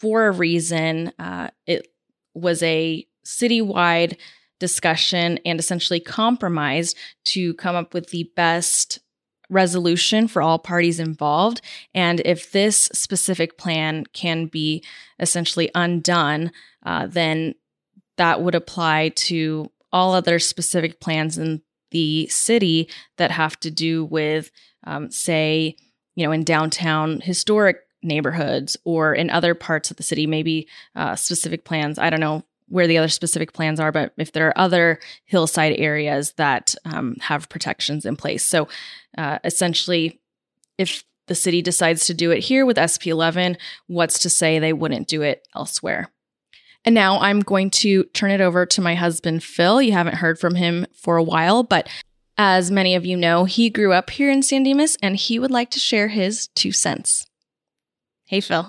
for 0.00 0.26
a 0.26 0.32
reason. 0.32 1.12
Uh, 1.18 1.48
it 1.66 1.88
was 2.34 2.62
a 2.62 3.06
citywide 3.24 4.16
discussion 4.62 5.40
and 5.44 5.58
essentially 5.58 5.98
compromised 5.98 6.96
to 7.24 7.52
come 7.54 7.74
up 7.74 7.92
with 7.92 8.10
the 8.10 8.30
best 8.36 9.00
resolution 9.50 10.28
for 10.28 10.40
all 10.40 10.56
parties 10.56 11.00
involved. 11.00 11.60
And 11.94 12.20
if 12.24 12.52
this 12.52 12.76
specific 12.92 13.58
plan 13.58 14.04
can 14.12 14.46
be 14.46 14.84
essentially 15.18 15.68
undone, 15.74 16.52
uh, 16.86 17.08
then 17.08 17.56
that 18.18 18.40
would 18.40 18.54
apply 18.54 19.08
to 19.16 19.68
all 19.92 20.14
other 20.14 20.38
specific 20.38 21.00
plans 21.00 21.38
in 21.38 21.60
the 21.90 22.28
city 22.28 22.88
that 23.16 23.32
have 23.32 23.58
to 23.60 23.70
do 23.70 24.04
with, 24.04 24.52
um, 24.84 25.10
say, 25.10 25.74
you 26.14 26.24
know, 26.24 26.30
in 26.30 26.44
downtown 26.44 27.20
historic 27.20 27.78
neighborhoods 28.00 28.76
or 28.84 29.12
in 29.12 29.28
other 29.28 29.56
parts 29.56 29.90
of 29.90 29.96
the 29.96 30.04
city, 30.04 30.24
maybe 30.24 30.68
uh, 30.94 31.16
specific 31.16 31.64
plans. 31.64 31.98
I 31.98 32.10
don't 32.10 32.20
know 32.20 32.44
where 32.68 32.86
the 32.86 32.98
other 32.98 33.08
specific 33.08 33.52
plans 33.52 33.78
are, 33.78 33.92
but 33.92 34.12
if 34.16 34.32
there 34.32 34.48
are 34.48 34.58
other 34.58 34.98
hillside 35.24 35.74
areas 35.78 36.32
that 36.32 36.74
um, 36.84 37.16
have 37.20 37.48
protections 37.48 38.04
in 38.04 38.16
place. 38.16 38.44
So 38.44 38.68
uh, 39.16 39.38
essentially, 39.44 40.20
if 40.78 41.04
the 41.28 41.34
city 41.34 41.62
decides 41.62 42.06
to 42.06 42.14
do 42.14 42.30
it 42.30 42.40
here 42.40 42.66
with 42.66 42.78
SP 42.78 43.08
11, 43.08 43.56
what's 43.86 44.18
to 44.20 44.30
say 44.30 44.58
they 44.58 44.72
wouldn't 44.72 45.08
do 45.08 45.22
it 45.22 45.46
elsewhere? 45.54 46.10
And 46.84 46.94
now 46.94 47.20
I'm 47.20 47.40
going 47.40 47.70
to 47.70 48.04
turn 48.04 48.32
it 48.32 48.40
over 48.40 48.66
to 48.66 48.80
my 48.80 48.94
husband, 48.94 49.44
Phil. 49.44 49.80
You 49.80 49.92
haven't 49.92 50.16
heard 50.16 50.38
from 50.38 50.56
him 50.56 50.86
for 50.94 51.16
a 51.16 51.22
while, 51.22 51.62
but 51.62 51.88
as 52.36 52.70
many 52.70 52.94
of 52.94 53.06
you 53.06 53.16
know, 53.16 53.44
he 53.44 53.70
grew 53.70 53.92
up 53.92 54.10
here 54.10 54.30
in 54.30 54.42
San 54.42 54.64
Dimas 54.64 54.96
and 55.02 55.16
he 55.16 55.38
would 55.38 55.50
like 55.50 55.70
to 55.70 55.78
share 55.78 56.08
his 56.08 56.48
two 56.48 56.72
cents. 56.72 57.26
Hey, 58.26 58.40
Phil. 58.40 58.68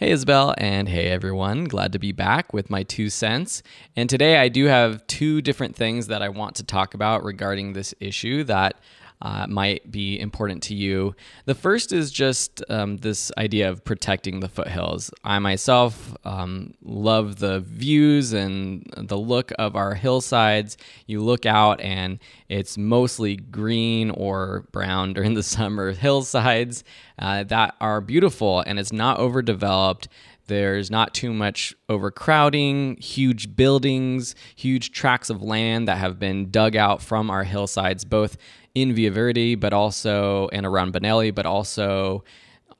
Hey, 0.00 0.12
Isabel, 0.12 0.54
and 0.58 0.88
hey, 0.88 1.08
everyone. 1.08 1.64
Glad 1.64 1.90
to 1.92 1.98
be 1.98 2.12
back 2.12 2.52
with 2.52 2.70
my 2.70 2.84
two 2.84 3.10
cents. 3.10 3.64
And 3.96 4.08
today 4.08 4.36
I 4.36 4.46
do 4.46 4.66
have 4.66 5.04
two 5.08 5.42
different 5.42 5.74
things 5.74 6.06
that 6.06 6.22
I 6.22 6.28
want 6.28 6.54
to 6.54 6.62
talk 6.62 6.94
about 6.94 7.24
regarding 7.24 7.72
this 7.72 7.92
issue 7.98 8.44
that 8.44 8.76
uh, 9.20 9.46
might 9.48 9.90
be 9.90 10.18
important 10.18 10.62
to 10.64 10.74
you. 10.74 11.14
The 11.44 11.54
first 11.54 11.92
is 11.92 12.10
just 12.10 12.62
um, 12.68 12.98
this 12.98 13.32
idea 13.36 13.68
of 13.68 13.84
protecting 13.84 14.40
the 14.40 14.48
foothills. 14.48 15.10
I 15.24 15.38
myself 15.38 16.16
um, 16.24 16.74
love 16.82 17.36
the 17.36 17.60
views 17.60 18.32
and 18.32 18.88
the 18.96 19.18
look 19.18 19.52
of 19.58 19.74
our 19.74 19.94
hillsides. 19.94 20.76
You 21.06 21.20
look 21.22 21.46
out 21.46 21.80
and 21.80 22.18
it's 22.48 22.78
mostly 22.78 23.36
green 23.36 24.10
or 24.10 24.66
brown 24.72 25.12
during 25.14 25.34
the 25.34 25.42
summer 25.42 25.92
hillsides 25.92 26.84
uh, 27.18 27.44
that 27.44 27.74
are 27.80 28.00
beautiful 28.00 28.60
and 28.60 28.78
it's 28.78 28.92
not 28.92 29.18
overdeveloped. 29.18 30.08
There's 30.46 30.90
not 30.90 31.12
too 31.12 31.34
much 31.34 31.74
overcrowding, 31.90 32.96
huge 32.96 33.54
buildings, 33.54 34.34
huge 34.56 34.92
tracts 34.92 35.28
of 35.28 35.42
land 35.42 35.88
that 35.88 35.98
have 35.98 36.18
been 36.18 36.50
dug 36.50 36.74
out 36.74 37.02
from 37.02 37.30
our 37.30 37.44
hillsides, 37.44 38.06
both 38.06 38.38
in 38.74 38.94
Via 38.94 39.10
Verde, 39.10 39.54
but 39.54 39.72
also 39.72 40.48
and 40.52 40.66
around 40.66 40.92
Bonelli, 40.92 41.34
but 41.34 41.46
also 41.46 42.24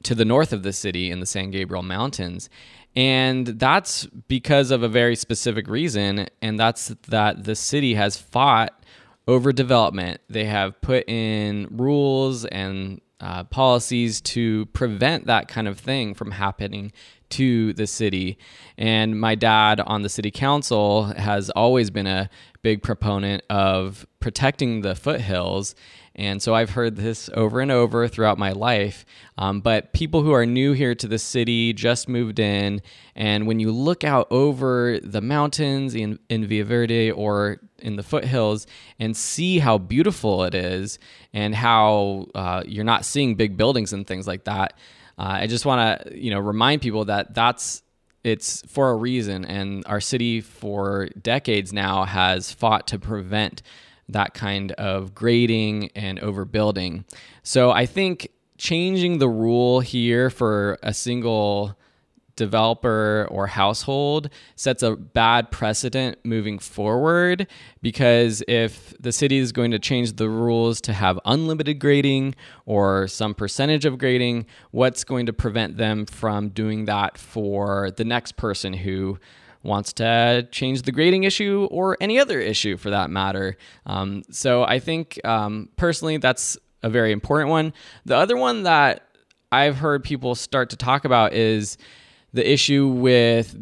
to 0.03 0.15
the 0.15 0.25
north 0.25 0.53
of 0.53 0.63
the 0.63 0.73
city 0.73 1.11
in 1.11 1.21
the 1.21 1.27
San 1.27 1.51
Gabriel 1.51 1.83
Mountains. 1.83 2.49
And 2.95 3.47
that's 3.47 4.07
because 4.07 4.71
of 4.71 4.83
a 4.83 4.89
very 4.89 5.15
specific 5.15 5.69
reason, 5.69 6.29
and 6.43 6.59
that's 6.59 6.89
that 7.09 7.45
the 7.45 7.55
city 7.55 7.95
has 7.95 8.17
fought 8.17 8.83
over 9.27 9.53
development. 9.53 10.21
They 10.29 10.47
have 10.47 10.81
put 10.81 11.09
in 11.09 11.69
rules 11.71 12.45
and 12.47 13.01
uh, 13.21 13.45
policies 13.45 14.21
to 14.21 14.67
prevent 14.67 15.27
that 15.27 15.49
kind 15.49 15.69
of 15.69 15.79
thing 15.79 16.15
from 16.15 16.31
happening 16.31 16.93
to 17.31 17.73
the 17.75 17.87
city. 17.87 18.39
And 18.77 19.19
my 19.19 19.35
dad 19.35 19.81
on 19.81 20.03
the 20.03 20.09
city 20.09 20.31
council 20.31 21.05
has 21.05 21.51
always 21.51 21.91
been 21.91 22.07
a 22.07 22.31
big 22.63 22.83
proponent 22.83 23.43
of 23.49 24.07
protecting 24.21 24.81
the 24.81 24.95
foothills. 24.95 25.75
And 26.15 26.43
so 26.43 26.53
I've 26.53 26.71
heard 26.71 26.97
this 26.97 27.31
over 27.35 27.61
and 27.61 27.71
over 27.71 28.09
throughout 28.09 28.39
my 28.39 28.51
life. 28.51 29.07
Um, 29.37 29.61
but 29.61 29.93
people 29.93 30.23
who 30.23 30.33
are 30.33 30.45
new 30.45 30.73
here 30.73 30.95
to 30.97 31.07
the 31.07 31.19
city 31.19 31.73
just 31.73 32.09
moved 32.09 32.41
in. 32.41 32.83
And 33.15 33.47
when 33.47 33.61
you 33.61 33.71
look 33.71 34.03
out 34.03 34.27
over 34.31 34.99
the 35.01 35.21
mountains 35.21 35.95
in, 35.95 36.19
in 36.29 36.47
Via 36.47 36.65
Verde 36.65 37.13
or 37.13 37.61
in 37.79 37.95
the 37.95 38.03
foothills 38.03 38.67
and 38.99 39.17
see 39.17 39.61
how 39.61 39.79
beautiful 39.79 40.43
it 40.43 40.57
is 40.57 40.99
and 41.33 41.55
how 41.55 42.27
uh, 42.35 42.65
you're 42.67 42.85
not 42.85 43.05
seeing 43.05 43.37
big 43.37 43.57
buildings 43.57 43.93
and 43.93 44.05
things 44.05 44.27
like 44.27 44.43
that, 44.45 44.77
Uh, 45.19 45.39
I 45.41 45.47
just 45.47 45.67
want 45.67 46.03
to 46.03 46.19
you 46.19 46.31
know 46.31 46.39
remind 46.39 46.83
people 46.83 47.07
that 47.07 47.35
that's 47.35 47.83
it's 48.25 48.63
for 48.67 48.91
a 48.91 48.95
reason, 48.95 49.45
and 49.45 49.85
our 49.87 50.01
city 50.01 50.41
for 50.41 51.09
decades 51.21 51.73
now 51.73 52.05
has 52.05 52.53
fought 52.53 52.87
to 52.89 52.99
prevent 52.99 53.63
that 54.09 54.35
kind 54.35 54.73
of 54.73 55.15
grading 55.15 55.91
and 55.95 56.21
overbuilding. 56.21 57.05
So 57.43 57.71
I 57.71 57.87
think 57.87 58.29
changing 58.57 59.19
the 59.19 59.29
rule 59.29 59.81
here 59.81 60.31
for 60.31 60.79
a 60.83 60.93
single 60.93 61.78
developer 62.39 63.27
or 63.31 63.49
household 63.49 64.31
sets 64.55 64.83
a 64.83 64.97
bad 64.97 65.51
precedent 65.51 66.17
moving 66.25 66.59
forward 66.59 67.47
because 67.83 68.43
if 68.49 68.95
the 68.99 69.13
city 69.13 69.37
is 69.37 69.53
going 69.53 69.73
to 69.73 69.79
change 69.79 70.15
the 70.15 70.29
rules 70.29 70.81
to 70.81 70.93
have 70.95 71.19
unlimited 71.27 71.79
grading 71.79 72.35
or 72.65 73.09
some 73.09 73.35
percentage 73.35 73.85
of 73.85 73.99
grading, 73.99 74.47
what's 74.71 75.05
going 75.05 75.27
to 75.27 75.33
prevent 75.33 75.77
them 75.77 76.07
from 76.07 76.49
doing 76.49 76.87
that 76.87 77.19
for 77.19 77.91
the 77.91 78.05
next 78.05 78.37
person 78.37 78.73
who 78.73 79.19
wants 79.65 79.93
to 79.93 80.47
change 80.53 80.83
the 80.83 80.93
grading 80.93 81.25
issue 81.25 81.67
or 81.73 81.97
any 82.01 82.21
other 82.21 82.39
issue 82.39 82.77
for 82.77 82.91
that 82.91 83.11
matter. 83.11 83.57
Um, 83.85 84.23
so 84.31 84.63
I 84.63 84.79
think 84.79 85.21
um, 85.25 85.69
personally 85.77 86.17
that's 86.17 86.57
a 86.85 86.89
very 86.89 87.11
important 87.11 87.51
one. 87.51 87.73
The 88.07 88.17
other 88.17 88.37
one 88.37 88.63
that 88.63 89.09
I've 89.51 89.77
heard 89.77 90.05
people 90.05 90.35
start 90.35 90.71
to 90.71 90.77
talk 90.77 91.05
about 91.05 91.33
is 91.33 91.77
the 92.33 92.51
issue 92.51 92.87
with 92.87 93.57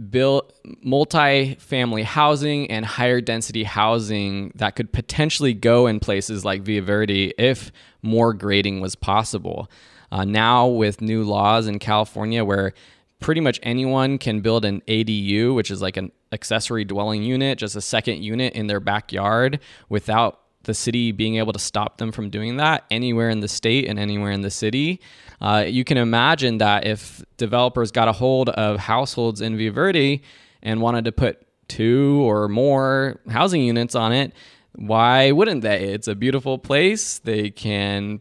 multi-family 0.83 2.03
housing 2.03 2.71
and 2.71 2.85
higher 2.85 3.21
density 3.21 3.63
housing 3.63 4.53
that 4.57 4.75
could 4.75 4.93
potentially 4.93 5.55
go 5.55 5.87
in 5.87 6.01
places 6.01 6.45
like 6.45 6.63
Via 6.63 6.83
Verde 6.83 7.33
if 7.39 7.71
more 8.03 8.33
grading 8.35 8.81
was 8.81 8.97
possible. 8.97 9.71
Uh, 10.11 10.25
now 10.25 10.67
with 10.67 11.01
new 11.01 11.23
laws 11.23 11.67
in 11.67 11.79
California 11.79 12.45
where 12.45 12.73
pretty 13.21 13.41
much 13.41 13.59
anyone 13.63 14.19
can 14.19 14.41
build 14.41 14.65
an 14.65 14.83
ADU, 14.89 15.55
which 15.55 15.71
is 15.71 15.81
like 15.81 15.97
an 15.97 16.13
accessory 16.33 16.85
dwelling 16.85 17.23
unit, 17.23 17.59
just 17.59 17.77
a 17.77 17.81
second 17.81 18.23
unit 18.23 18.53
in 18.55 18.67
their 18.67 18.81
backyard 18.81 19.61
without 19.89 20.41
the 20.67 20.75
city 20.75 21.13
being 21.13 21.37
able 21.37 21.53
to 21.53 21.59
stop 21.59 21.99
them 21.99 22.13
from 22.13 22.29
doing 22.29 22.59
that 22.59 22.85
anywhere 22.91 23.31
in 23.31 23.41
the 23.41 23.49
state 23.49 23.89
and 23.89 23.99
anywhere 23.99 24.31
in 24.31 24.43
the 24.43 24.51
city. 24.51 25.01
Uh, 25.41 25.65
you 25.67 25.85
can 25.85 25.97
imagine 25.97 26.59
that 26.59 26.87
if 26.87 27.25
developers 27.37 27.91
got 27.91 28.09
a 28.09 28.13
hold 28.13 28.51
of 28.51 28.79
households 28.79 29.41
in 29.41 29.57
Via 29.57 29.73
Verde 29.73 30.23
and 30.63 30.81
wanted 30.81 31.05
to 31.05 31.13
put 31.13 31.47
two 31.69 32.21
or 32.23 32.49
more 32.49 33.21
housing 33.29 33.63
units 33.63 33.95
on 33.95 34.13
it, 34.13 34.33
why 34.75 35.33
wouldn't 35.33 35.63
they? 35.63 35.85
It's 35.85 36.09
a 36.09 36.15
beautiful 36.15 36.59
place. 36.59 37.19
They 37.19 37.51
can 37.51 38.21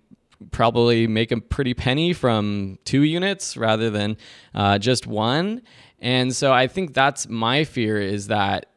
probably 0.52 1.08
make 1.08 1.32
a 1.32 1.42
pretty 1.42 1.74
penny 1.74 2.14
from 2.14 2.78
two 2.86 3.02
units 3.02 3.58
rather 3.58 3.90
than 3.90 4.18
uh, 4.54 4.78
just 4.78 5.08
one. 5.08 5.62
And 6.00 6.36
so 6.36 6.54
I 6.54 6.68
think 6.68 6.94
that's 6.94 7.28
my 7.28 7.64
fear 7.64 8.00
is 8.00 8.28
that 8.28 8.68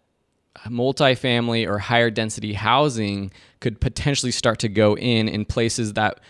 multifamily 0.67 1.67
or 1.67 1.79
higher 1.79 2.11
density 2.11 2.53
housing 2.53 3.33
could 3.61 3.81
potentially 3.81 4.33
start 4.33 4.59
to 4.61 4.69
go 4.69 4.97
in 4.97 5.29
in 5.29 5.45
places 5.45 5.95
that 5.95 6.21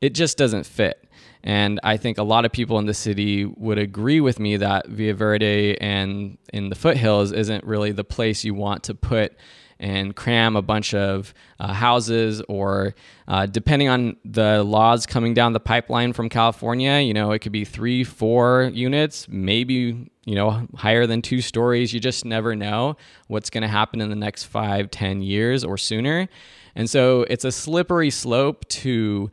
it 0.00 0.14
just 0.14 0.36
doesn't 0.36 0.64
fit. 0.64 1.04
And 1.42 1.80
I 1.82 1.96
think 1.96 2.18
a 2.18 2.22
lot 2.22 2.44
of 2.44 2.52
people 2.52 2.78
in 2.78 2.86
the 2.86 2.94
city 2.94 3.44
would 3.44 3.78
agree 3.78 4.20
with 4.20 4.38
me 4.38 4.56
that 4.58 4.88
Via 4.88 5.14
Verde 5.14 5.80
and 5.80 6.36
in 6.52 6.68
the 6.68 6.74
foothills 6.74 7.32
isn't 7.32 7.64
really 7.64 7.92
the 7.92 8.04
place 8.04 8.44
you 8.44 8.54
want 8.54 8.82
to 8.84 8.94
put 8.94 9.36
and 9.80 10.14
cram 10.14 10.54
a 10.54 10.62
bunch 10.62 10.94
of 10.94 11.34
uh, 11.58 11.72
houses 11.72 12.42
or 12.48 12.94
uh, 13.26 13.46
depending 13.46 13.88
on 13.88 14.16
the 14.24 14.62
laws 14.62 15.06
coming 15.06 15.34
down 15.34 15.54
the 15.54 15.60
pipeline 15.60 16.12
from 16.12 16.28
California, 16.28 16.98
you 16.98 17.14
know, 17.14 17.32
it 17.32 17.40
could 17.40 17.50
be 17.50 17.64
three, 17.64 18.04
four 18.04 18.70
units, 18.74 19.26
maybe, 19.28 20.10
you 20.24 20.34
know, 20.34 20.68
higher 20.76 21.06
than 21.06 21.22
two 21.22 21.40
stories. 21.40 21.92
You 21.92 21.98
just 21.98 22.24
never 22.24 22.54
know 22.54 22.96
what's 23.26 23.50
going 23.50 23.62
to 23.62 23.68
happen 23.68 24.00
in 24.00 24.10
the 24.10 24.16
next 24.16 24.44
five, 24.44 24.90
ten 24.90 25.22
years 25.22 25.64
or 25.64 25.78
sooner. 25.78 26.28
And 26.76 26.88
so 26.88 27.22
it's 27.28 27.44
a 27.44 27.50
slippery 27.50 28.10
slope 28.10 28.68
to 28.68 29.30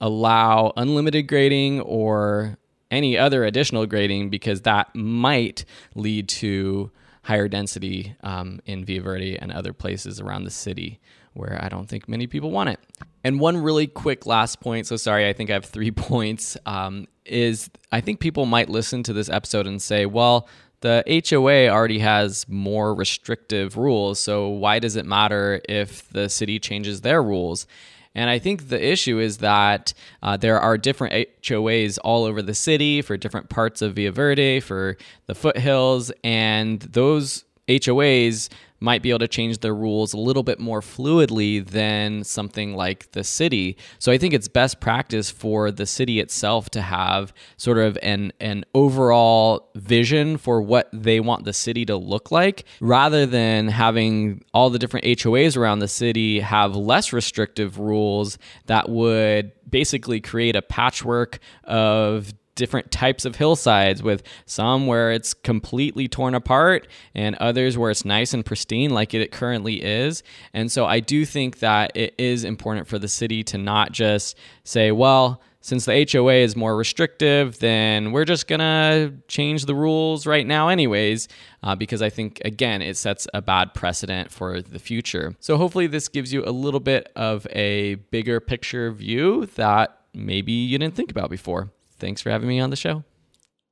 allow 0.00 0.72
unlimited 0.76 1.26
grading 1.26 1.80
or 1.80 2.58
any 2.90 3.16
other 3.18 3.44
additional 3.44 3.86
grading 3.86 4.30
because 4.30 4.60
that 4.62 4.94
might 4.94 5.64
lead 5.94 6.28
to 6.28 6.90
higher 7.26 7.48
density 7.48 8.14
um, 8.22 8.60
in 8.66 8.84
Via 8.84 9.02
Verde 9.02 9.36
and 9.36 9.50
other 9.50 9.72
places 9.72 10.20
around 10.20 10.44
the 10.44 10.50
city 10.50 11.00
where 11.34 11.58
I 11.60 11.68
don't 11.68 11.88
think 11.88 12.08
many 12.08 12.28
people 12.28 12.52
want 12.52 12.68
it. 12.68 12.78
And 13.24 13.40
one 13.40 13.56
really 13.56 13.88
quick 13.88 14.26
last 14.26 14.60
point, 14.60 14.86
so 14.86 14.96
sorry, 14.96 15.28
I 15.28 15.32
think 15.32 15.50
I 15.50 15.54
have 15.54 15.64
three 15.64 15.90
points, 16.10 16.56
um, 16.66 17.08
is 17.24 17.68
I 17.90 18.00
think 18.00 18.20
people 18.20 18.46
might 18.46 18.68
listen 18.68 19.02
to 19.02 19.12
this 19.12 19.28
episode 19.28 19.66
and 19.66 19.82
say, 19.82 20.06
well, 20.06 20.48
the 20.82 21.02
HOA 21.28 21.68
already 21.68 21.98
has 21.98 22.48
more 22.48 22.94
restrictive 22.94 23.76
rules, 23.76 24.20
so 24.20 24.48
why 24.48 24.78
does 24.78 24.94
it 24.94 25.04
matter 25.04 25.60
if 25.68 26.08
the 26.10 26.28
city 26.28 26.60
changes 26.60 27.00
their 27.00 27.20
rules? 27.20 27.66
And 28.16 28.30
I 28.30 28.38
think 28.38 28.70
the 28.70 28.82
issue 28.82 29.18
is 29.18 29.38
that 29.38 29.92
uh, 30.22 30.38
there 30.38 30.58
are 30.58 30.78
different 30.78 31.28
HOAs 31.42 31.98
all 32.02 32.24
over 32.24 32.40
the 32.40 32.54
city 32.54 33.02
for 33.02 33.18
different 33.18 33.50
parts 33.50 33.82
of 33.82 33.94
Via 33.94 34.10
Verde, 34.10 34.58
for 34.58 34.96
the 35.26 35.34
foothills, 35.34 36.10
and 36.24 36.80
those 36.80 37.44
HOAs 37.68 38.48
might 38.80 39.02
be 39.02 39.10
able 39.10 39.20
to 39.20 39.28
change 39.28 39.58
their 39.58 39.74
rules 39.74 40.12
a 40.12 40.18
little 40.18 40.42
bit 40.42 40.58
more 40.58 40.80
fluidly 40.80 41.66
than 41.66 42.24
something 42.24 42.74
like 42.74 43.10
the 43.12 43.24
city. 43.24 43.76
So 43.98 44.12
I 44.12 44.18
think 44.18 44.34
it's 44.34 44.48
best 44.48 44.80
practice 44.80 45.30
for 45.30 45.70
the 45.70 45.86
city 45.86 46.20
itself 46.20 46.70
to 46.70 46.82
have 46.82 47.32
sort 47.56 47.78
of 47.78 47.98
an 48.02 48.32
an 48.40 48.64
overall 48.74 49.70
vision 49.74 50.36
for 50.36 50.60
what 50.60 50.88
they 50.92 51.20
want 51.20 51.44
the 51.44 51.52
city 51.52 51.84
to 51.86 51.96
look 51.96 52.30
like 52.30 52.64
rather 52.80 53.26
than 53.26 53.68
having 53.68 54.44
all 54.52 54.70
the 54.70 54.78
different 54.78 55.06
HOAs 55.06 55.56
around 55.56 55.78
the 55.78 55.88
city 55.88 56.40
have 56.40 56.76
less 56.76 57.12
restrictive 57.12 57.78
rules 57.78 58.38
that 58.66 58.88
would 58.88 59.52
basically 59.68 60.20
create 60.20 60.56
a 60.56 60.62
patchwork 60.62 61.38
of 61.64 62.32
different 62.56 62.90
types 62.90 63.24
of 63.24 63.36
hillsides 63.36 64.02
with 64.02 64.24
some 64.46 64.86
where 64.88 65.12
it's 65.12 65.32
completely 65.32 66.08
torn 66.08 66.34
apart 66.34 66.88
and 67.14 67.36
others 67.36 67.78
where 67.78 67.90
it's 67.90 68.04
nice 68.04 68.34
and 68.34 68.44
pristine 68.44 68.90
like 68.90 69.14
it 69.14 69.30
currently 69.30 69.82
is. 69.84 70.24
And 70.52 70.72
so 70.72 70.86
I 70.86 70.98
do 70.98 71.24
think 71.24 71.60
that 71.60 71.92
it 71.94 72.14
is 72.18 72.42
important 72.42 72.88
for 72.88 72.98
the 72.98 73.08
city 73.08 73.44
to 73.44 73.58
not 73.58 73.92
just 73.92 74.36
say, 74.64 74.90
well, 74.90 75.40
since 75.60 75.84
the 75.84 76.08
HOA 76.12 76.34
is 76.34 76.54
more 76.54 76.76
restrictive, 76.76 77.58
then 77.58 78.12
we're 78.12 78.24
just 78.24 78.46
gonna 78.46 79.12
change 79.26 79.64
the 79.64 79.74
rules 79.74 80.24
right 80.24 80.46
now, 80.46 80.68
anyways, 80.68 81.26
uh, 81.64 81.74
because 81.74 82.02
I 82.02 82.08
think, 82.08 82.40
again, 82.44 82.82
it 82.82 82.96
sets 82.96 83.26
a 83.34 83.42
bad 83.42 83.74
precedent 83.74 84.30
for 84.30 84.62
the 84.62 84.78
future. 84.78 85.34
So, 85.40 85.56
hopefully, 85.56 85.88
this 85.88 86.06
gives 86.06 86.32
you 86.32 86.44
a 86.44 86.52
little 86.52 86.78
bit 86.78 87.10
of 87.16 87.48
a 87.50 87.96
bigger 88.12 88.38
picture 88.38 88.92
view 88.92 89.46
that 89.56 89.98
maybe 90.14 90.52
you 90.52 90.78
didn't 90.78 90.94
think 90.94 91.10
about 91.10 91.30
before 91.30 91.72
thanks 91.98 92.20
for 92.20 92.30
having 92.30 92.48
me 92.48 92.60
on 92.60 92.70
the 92.70 92.76
show. 92.76 93.04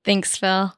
Thanks, 0.05 0.37
Phil. 0.37 0.75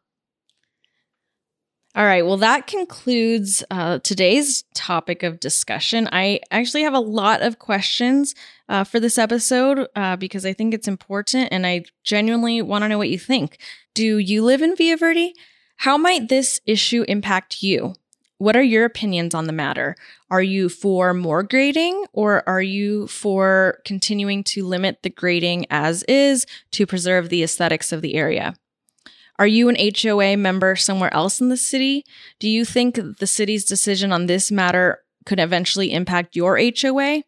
All 1.96 2.04
right. 2.04 2.26
Well, 2.26 2.36
that 2.36 2.66
concludes 2.66 3.64
uh, 3.70 4.00
today's 4.00 4.64
topic 4.74 5.22
of 5.22 5.40
discussion. 5.40 6.10
I 6.12 6.40
actually 6.50 6.82
have 6.82 6.92
a 6.92 7.00
lot 7.00 7.40
of 7.40 7.58
questions 7.58 8.34
uh, 8.68 8.84
for 8.84 9.00
this 9.00 9.16
episode 9.16 9.88
uh, 9.96 10.16
because 10.16 10.44
I 10.44 10.52
think 10.52 10.74
it's 10.74 10.88
important 10.88 11.48
and 11.50 11.66
I 11.66 11.84
genuinely 12.04 12.60
want 12.60 12.82
to 12.82 12.88
know 12.90 12.98
what 12.98 13.08
you 13.08 13.18
think. 13.18 13.58
Do 13.94 14.18
you 14.18 14.44
live 14.44 14.60
in 14.60 14.76
Via 14.76 14.98
Verde? 14.98 15.32
How 15.78 15.96
might 15.96 16.28
this 16.28 16.60
issue 16.66 17.06
impact 17.08 17.62
you? 17.62 17.94
What 18.38 18.56
are 18.56 18.62
your 18.62 18.84
opinions 18.84 19.34
on 19.34 19.46
the 19.46 19.52
matter? 19.52 19.96
Are 20.30 20.42
you 20.42 20.68
for 20.68 21.14
more 21.14 21.42
grading 21.42 22.04
or 22.12 22.46
are 22.46 22.60
you 22.60 23.06
for 23.06 23.80
continuing 23.84 24.44
to 24.44 24.62
limit 24.64 25.02
the 25.02 25.08
grading 25.08 25.64
as 25.70 26.02
is 26.02 26.44
to 26.72 26.86
preserve 26.86 27.30
the 27.30 27.42
aesthetics 27.42 27.92
of 27.92 28.02
the 28.02 28.14
area? 28.14 28.54
Are 29.38 29.46
you 29.46 29.70
an 29.70 29.76
HOA 29.76 30.36
member 30.36 30.76
somewhere 30.76 31.14
else 31.14 31.40
in 31.40 31.48
the 31.48 31.56
city? 31.56 32.04
Do 32.38 32.46
you 32.48 32.66
think 32.66 33.00
the 33.18 33.26
city's 33.26 33.64
decision 33.64 34.12
on 34.12 34.26
this 34.26 34.50
matter 34.50 35.02
could 35.24 35.40
eventually 35.40 35.92
impact 35.92 36.36
your 36.36 36.58
HOA? 36.58 37.22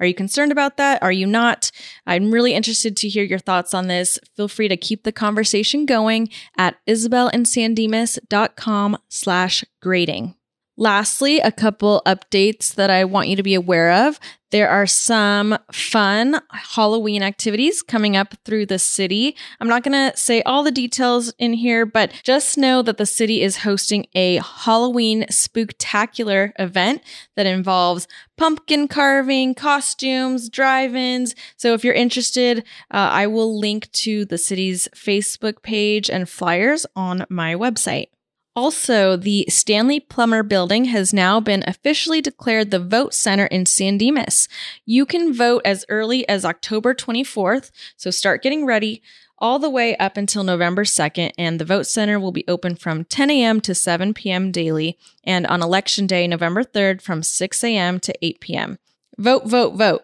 Are 0.00 0.06
you 0.06 0.14
concerned 0.14 0.50
about 0.52 0.78
that? 0.78 1.02
Are 1.02 1.12
you 1.12 1.26
not? 1.26 1.70
I'm 2.06 2.30
really 2.30 2.54
interested 2.54 2.96
to 2.98 3.08
hear 3.08 3.24
your 3.24 3.38
thoughts 3.38 3.72
on 3.74 3.88
this. 3.88 4.18
Feel 4.36 4.48
free 4.48 4.68
to 4.68 4.76
keep 4.76 5.04
the 5.04 5.12
conversation 5.12 5.86
going 5.86 6.28
at 6.56 6.76
isabelandsandimas.com 6.86 8.98
slash 9.08 9.64
grading. 9.80 10.34
Lastly, 10.76 11.38
a 11.38 11.52
couple 11.52 12.02
updates 12.04 12.74
that 12.74 12.90
I 12.90 13.04
want 13.04 13.28
you 13.28 13.36
to 13.36 13.44
be 13.44 13.54
aware 13.54 13.92
of. 13.92 14.18
There 14.50 14.68
are 14.68 14.86
some 14.86 15.56
fun 15.72 16.40
Halloween 16.50 17.22
activities 17.22 17.80
coming 17.80 18.16
up 18.16 18.34
through 18.44 18.66
the 18.66 18.80
city. 18.80 19.36
I'm 19.60 19.68
not 19.68 19.84
going 19.84 20.10
to 20.10 20.16
say 20.16 20.42
all 20.42 20.64
the 20.64 20.72
details 20.72 21.32
in 21.38 21.52
here, 21.52 21.86
but 21.86 22.12
just 22.24 22.58
know 22.58 22.82
that 22.82 22.96
the 22.96 23.06
city 23.06 23.40
is 23.40 23.58
hosting 23.58 24.06
a 24.14 24.38
Halloween 24.38 25.26
spooktacular 25.30 26.50
event 26.58 27.02
that 27.36 27.46
involves 27.46 28.08
pumpkin 28.36 28.88
carving, 28.88 29.54
costumes, 29.54 30.48
drive 30.48 30.96
ins. 30.96 31.36
So 31.56 31.72
if 31.72 31.84
you're 31.84 31.94
interested, 31.94 32.58
uh, 32.90 33.10
I 33.12 33.28
will 33.28 33.58
link 33.58 33.92
to 33.92 34.24
the 34.24 34.38
city's 34.38 34.88
Facebook 34.88 35.62
page 35.62 36.10
and 36.10 36.28
flyers 36.28 36.84
on 36.96 37.26
my 37.28 37.54
website. 37.54 38.08
Also, 38.56 39.16
the 39.16 39.46
Stanley 39.48 39.98
Plummer 39.98 40.44
Building 40.44 40.84
has 40.86 41.12
now 41.12 41.40
been 41.40 41.64
officially 41.66 42.20
declared 42.20 42.70
the 42.70 42.78
vote 42.78 43.12
center 43.12 43.46
in 43.46 43.66
San 43.66 43.98
Dimas. 43.98 44.48
You 44.86 45.04
can 45.06 45.34
vote 45.34 45.62
as 45.64 45.84
early 45.88 46.28
as 46.28 46.44
October 46.44 46.94
24th, 46.94 47.72
so 47.96 48.10
start 48.10 48.42
getting 48.42 48.64
ready 48.64 49.02
all 49.38 49.58
the 49.58 49.68
way 49.68 49.96
up 49.96 50.16
until 50.16 50.44
November 50.44 50.84
2nd, 50.84 51.32
and 51.36 51.58
the 51.58 51.64
vote 51.64 51.86
center 51.86 52.20
will 52.20 52.30
be 52.30 52.44
open 52.46 52.76
from 52.76 53.04
10 53.04 53.28
a.m. 53.30 53.60
to 53.60 53.74
7 53.74 54.14
p.m. 54.14 54.52
daily, 54.52 54.96
and 55.24 55.46
on 55.48 55.60
election 55.60 56.06
day, 56.06 56.28
November 56.28 56.62
3rd, 56.62 57.02
from 57.02 57.24
6 57.24 57.64
a.m. 57.64 57.98
to 57.98 58.14
8 58.22 58.40
p.m. 58.40 58.78
Vote, 59.18 59.46
vote, 59.46 59.74
vote. 59.74 60.02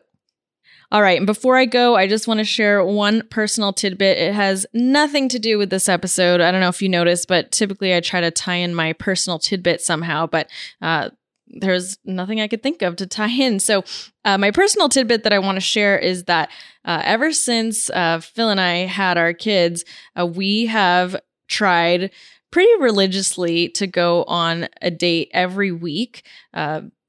All 0.92 1.02
right. 1.02 1.18
And 1.18 1.26
before 1.26 1.56
I 1.56 1.66
go, 1.66 1.94
I 1.94 2.08
just 2.08 2.26
want 2.26 2.38
to 2.38 2.44
share 2.44 2.84
one 2.84 3.22
personal 3.30 3.72
tidbit. 3.72 4.18
It 4.18 4.34
has 4.34 4.66
nothing 4.74 5.28
to 5.28 5.38
do 5.38 5.56
with 5.56 5.70
this 5.70 5.88
episode. 5.88 6.40
I 6.40 6.50
don't 6.50 6.60
know 6.60 6.68
if 6.68 6.82
you 6.82 6.88
noticed, 6.88 7.28
but 7.28 7.52
typically 7.52 7.94
I 7.94 8.00
try 8.00 8.20
to 8.20 8.32
tie 8.32 8.56
in 8.56 8.74
my 8.74 8.92
personal 8.94 9.38
tidbit 9.38 9.80
somehow, 9.80 10.26
but 10.26 10.50
uh, 10.82 11.10
there's 11.46 11.98
nothing 12.04 12.40
I 12.40 12.48
could 12.48 12.62
think 12.62 12.82
of 12.82 12.96
to 12.96 13.06
tie 13.06 13.30
in. 13.30 13.60
So, 13.60 13.84
uh, 14.24 14.38
my 14.38 14.50
personal 14.50 14.88
tidbit 14.88 15.22
that 15.24 15.32
I 15.32 15.38
want 15.38 15.56
to 15.56 15.60
share 15.60 15.98
is 15.98 16.24
that 16.24 16.50
uh, 16.84 17.02
ever 17.04 17.32
since 17.32 17.88
uh, 17.90 18.20
Phil 18.20 18.50
and 18.50 18.60
I 18.60 18.86
had 18.86 19.16
our 19.16 19.32
kids, 19.32 19.84
uh, 20.18 20.26
we 20.26 20.66
have 20.66 21.16
tried 21.48 22.10
pretty 22.50 22.72
religiously 22.80 23.68
to 23.68 23.86
go 23.86 24.24
on 24.24 24.68
a 24.82 24.90
date 24.90 25.30
every 25.32 25.72
week. 25.72 26.24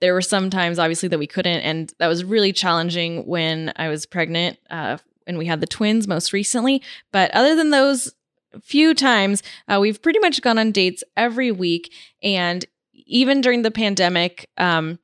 There 0.01 0.13
were 0.13 0.21
some 0.21 0.49
times, 0.49 0.79
obviously, 0.79 1.09
that 1.09 1.19
we 1.19 1.27
couldn't, 1.27 1.61
and 1.61 1.93
that 1.99 2.07
was 2.07 2.25
really 2.25 2.51
challenging 2.51 3.25
when 3.25 3.71
I 3.75 3.87
was 3.87 4.05
pregnant 4.05 4.57
uh, 4.69 4.97
and 5.27 5.37
we 5.37 5.45
had 5.45 5.61
the 5.61 5.67
twins 5.67 6.07
most 6.07 6.33
recently. 6.33 6.81
But 7.11 7.31
other 7.31 7.55
than 7.55 7.69
those 7.69 8.13
few 8.61 8.93
times, 8.93 9.43
uh, 9.67 9.79
we've 9.79 10.01
pretty 10.01 10.19
much 10.19 10.41
gone 10.41 10.57
on 10.57 10.71
dates 10.71 11.03
every 11.15 11.51
week. 11.51 11.93
And 12.21 12.65
even 12.93 13.41
during 13.41 13.61
the 13.61 13.71
pandemic, 13.71 14.49
um, 14.57 14.99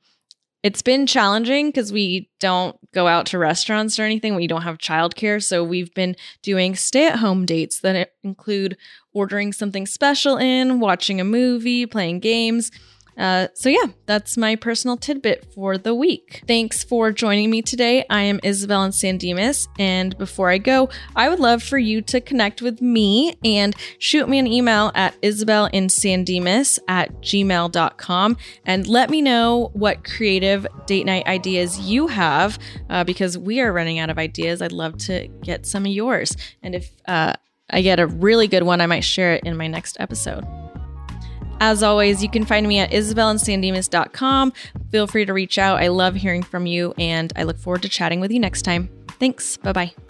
it's 0.62 0.82
been 0.82 1.06
challenging 1.06 1.68
because 1.68 1.92
we 1.92 2.30
don't 2.40 2.76
go 2.92 3.06
out 3.06 3.26
to 3.26 3.38
restaurants 3.38 3.98
or 3.98 4.02
anything. 4.02 4.34
We 4.34 4.48
don't 4.48 4.62
have 4.62 4.78
childcare. 4.78 5.42
So 5.42 5.62
we've 5.62 5.94
been 5.94 6.16
doing 6.42 6.74
stay 6.74 7.06
at 7.06 7.20
home 7.20 7.46
dates 7.46 7.80
that 7.80 8.12
include 8.24 8.76
ordering 9.12 9.52
something 9.52 9.86
special 9.86 10.36
in, 10.36 10.80
watching 10.80 11.20
a 11.20 11.24
movie, 11.24 11.86
playing 11.86 12.20
games. 12.20 12.72
Uh, 13.18 13.48
so, 13.54 13.68
yeah, 13.68 13.86
that's 14.06 14.36
my 14.36 14.54
personal 14.54 14.96
tidbit 14.96 15.52
for 15.52 15.76
the 15.76 15.94
week. 15.94 16.42
Thanks 16.46 16.84
for 16.84 17.10
joining 17.10 17.50
me 17.50 17.62
today. 17.62 18.04
I 18.08 18.22
am 18.22 18.38
Isabel 18.42 18.84
and 18.84 18.94
San 18.94 19.18
Dimas. 19.18 19.68
And 19.78 20.16
before 20.16 20.50
I 20.50 20.58
go, 20.58 20.88
I 21.16 21.28
would 21.28 21.40
love 21.40 21.62
for 21.62 21.78
you 21.78 22.00
to 22.02 22.20
connect 22.20 22.62
with 22.62 22.80
me 22.80 23.36
and 23.44 23.74
shoot 23.98 24.28
me 24.28 24.38
an 24.38 24.46
email 24.46 24.92
at 24.94 25.20
isabelandsandimas 25.22 26.78
at 26.88 27.12
gmail.com 27.20 28.36
and 28.64 28.86
let 28.86 29.10
me 29.10 29.22
know 29.22 29.70
what 29.72 30.04
creative 30.04 30.66
date 30.86 31.06
night 31.06 31.26
ideas 31.26 31.80
you 31.80 32.06
have 32.06 32.58
uh, 32.88 33.04
because 33.04 33.36
we 33.36 33.60
are 33.60 33.72
running 33.72 33.98
out 33.98 34.10
of 34.10 34.18
ideas. 34.18 34.62
I'd 34.62 34.72
love 34.72 34.96
to 34.98 35.28
get 35.42 35.66
some 35.66 35.84
of 35.84 35.92
yours. 35.92 36.36
And 36.62 36.74
if 36.74 36.90
uh, 37.06 37.34
I 37.70 37.82
get 37.82 38.00
a 38.00 38.06
really 38.06 38.48
good 38.48 38.62
one, 38.62 38.80
I 38.80 38.86
might 38.86 39.04
share 39.04 39.34
it 39.34 39.44
in 39.44 39.56
my 39.56 39.66
next 39.66 39.96
episode. 40.00 40.44
As 41.60 41.82
always, 41.82 42.22
you 42.22 42.30
can 42.30 42.44
find 42.44 42.66
me 42.66 42.78
at 42.78 42.90
isabelandsandimas.com. 42.90 44.52
Feel 44.90 45.06
free 45.06 45.24
to 45.24 45.32
reach 45.32 45.58
out. 45.58 45.82
I 45.82 45.88
love 45.88 46.14
hearing 46.14 46.42
from 46.42 46.66
you, 46.66 46.94
and 46.98 47.32
I 47.36 47.42
look 47.42 47.58
forward 47.58 47.82
to 47.82 47.88
chatting 47.88 48.20
with 48.20 48.30
you 48.30 48.38
next 48.38 48.62
time. 48.62 48.88
Thanks. 49.18 49.56
Bye 49.56 49.72
bye. 49.72 50.07